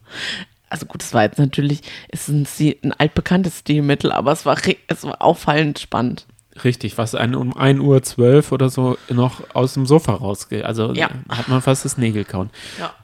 Also 0.73 0.87
gut, 0.87 1.03
es 1.03 1.13
war 1.13 1.23
jetzt 1.23 1.39
natürlich, 1.39 1.83
es 2.09 2.29
ist 2.31 2.61
ein, 2.61 2.75
ein 2.83 2.93
altbekanntes 2.93 3.59
Stilmittel, 3.59 4.11
aber 4.11 4.33
es 4.33 4.47
war, 4.47 4.57
es 4.87 5.05
war 5.05 5.21
auffallend 5.21 5.79
spannend. 5.79 6.27
Richtig, 6.65 6.97
was 6.97 7.15
einen 7.15 7.35
um 7.35 7.55
1 7.57 7.81
Uhr 7.81 8.03
12 8.03 8.53
oder 8.53 8.71
so 8.71 8.97
noch 9.11 9.43
aus 9.55 9.75
dem 9.75 9.85
Sofa 9.87 10.15
rausgeht. 10.15 10.65
Also 10.65 10.93
Ja. 10.95 11.11
hat 11.29 11.49
man 11.49 11.61
fast 11.61 11.85
das 11.85 11.99
Nägel 11.99 12.25
kauen. 12.25 12.49
Ja. 12.79 12.95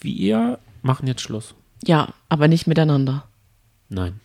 Wir 0.00 0.58
machen 0.82 1.06
jetzt 1.06 1.22
Schluss. 1.22 1.54
Ja, 1.84 2.08
aber 2.28 2.46
nicht 2.48 2.66
miteinander. 2.66 3.24
Nein. 3.88 4.20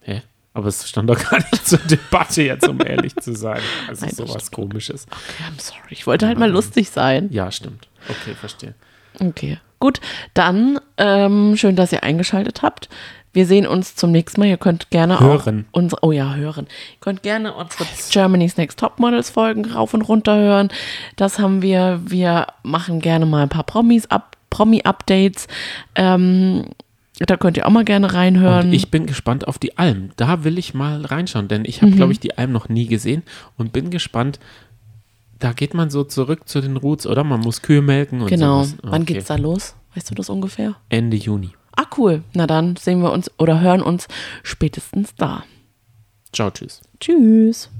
Hä? 0.00 0.22
Aber 0.52 0.68
es 0.68 0.88
stand 0.88 1.10
doch 1.10 1.18
gar 1.18 1.38
nicht 1.38 1.66
zur 1.66 1.78
Debatte 1.78 2.42
jetzt, 2.42 2.68
um 2.68 2.80
ehrlich 2.80 3.14
zu 3.16 3.34
sein. 3.34 3.60
Also 3.88 4.06
Nein, 4.06 4.14
sowas 4.14 4.50
komisches. 4.50 5.06
Okay, 5.10 5.44
I'm 5.50 5.60
sorry. 5.60 5.80
Ich 5.90 6.06
wollte 6.06 6.26
halt 6.26 6.38
mal 6.38 6.50
lustig 6.50 6.90
sein. 6.90 7.28
Ja, 7.32 7.50
stimmt. 7.50 7.88
Okay, 8.08 8.34
verstehe. 8.34 8.74
Okay, 9.20 9.58
gut. 9.80 10.00
Dann 10.34 10.78
ähm, 10.98 11.56
schön, 11.56 11.74
dass 11.76 11.92
ihr 11.92 12.02
eingeschaltet 12.04 12.62
habt. 12.62 12.88
Wir 13.32 13.46
sehen 13.46 13.66
uns 13.66 13.94
zum 13.94 14.10
nächsten 14.10 14.40
Mal. 14.40 14.46
Ihr 14.48 14.56
könnt 14.56 14.90
gerne 14.90 15.20
Hören. 15.20 15.66
auch 15.72 15.78
unsere, 15.78 16.02
oh 16.04 16.10
ja, 16.12 16.34
hören. 16.34 16.66
Ihr 16.66 16.98
könnt 17.00 17.22
gerne 17.22 17.52
unsere 17.54 17.84
Germany's 18.10 18.56
Next 18.56 18.78
Top 18.78 18.98
Models 18.98 19.30
Folgen 19.30 19.64
rauf 19.66 19.94
und 19.94 20.02
runter 20.02 20.36
hören. 20.36 20.68
Das 21.16 21.38
haben 21.38 21.62
wir. 21.62 22.00
Wir 22.04 22.46
machen 22.64 23.00
gerne 23.00 23.26
mal 23.26 23.42
ein 23.44 23.48
paar 23.48 23.62
Promis 23.64 24.06
ab, 24.06 24.36
Promi-Updates. 24.50 25.46
Ähm, 25.94 26.66
da 27.20 27.36
könnt 27.36 27.56
ihr 27.56 27.66
auch 27.66 27.70
mal 27.70 27.84
gerne 27.84 28.12
reinhören. 28.14 28.68
Und 28.68 28.72
ich 28.72 28.90
bin 28.90 29.06
gespannt 29.06 29.46
auf 29.46 29.58
die 29.58 29.78
Alm. 29.78 30.10
Da 30.16 30.42
will 30.42 30.58
ich 30.58 30.74
mal 30.74 31.04
reinschauen, 31.04 31.48
denn 31.48 31.64
ich 31.64 31.80
Mhm. 31.82 31.86
habe, 31.86 31.96
glaube 31.96 32.12
ich, 32.12 32.18
die 32.20 32.36
Alm 32.36 32.50
noch 32.50 32.68
nie 32.68 32.86
gesehen 32.86 33.22
und 33.56 33.72
bin 33.72 33.90
gespannt. 33.90 34.40
Da 35.40 35.52
geht 35.52 35.74
man 35.74 35.90
so 35.90 36.04
zurück 36.04 36.48
zu 36.48 36.60
den 36.60 36.76
Roots, 36.76 37.06
oder? 37.06 37.24
Man 37.24 37.40
muss 37.40 37.62
Kühe 37.62 37.82
melken 37.82 38.20
und 38.20 38.28
genau. 38.28 38.62
sowas. 38.62 38.76
Wann 38.82 39.02
Okay. 39.02 39.14
geht's 39.14 39.26
da 39.26 39.36
los? 39.36 39.74
Weißt 39.94 40.10
du 40.10 40.14
das 40.14 40.28
ungefähr? 40.30 40.76
Ende 40.88 41.16
Juni. 41.16 41.50
Ah, 41.76 41.86
cool. 41.96 42.22
Na 42.34 42.46
dann 42.46 42.76
sehen 42.76 43.00
wir 43.02 43.10
uns 43.10 43.30
oder 43.38 43.60
hören 43.60 43.82
uns 43.82 44.06
spätestens 44.42 45.14
da. 45.16 45.44
Ciao, 46.32 46.50
tschüss. 46.50 46.82
Tschüss. 47.00 47.70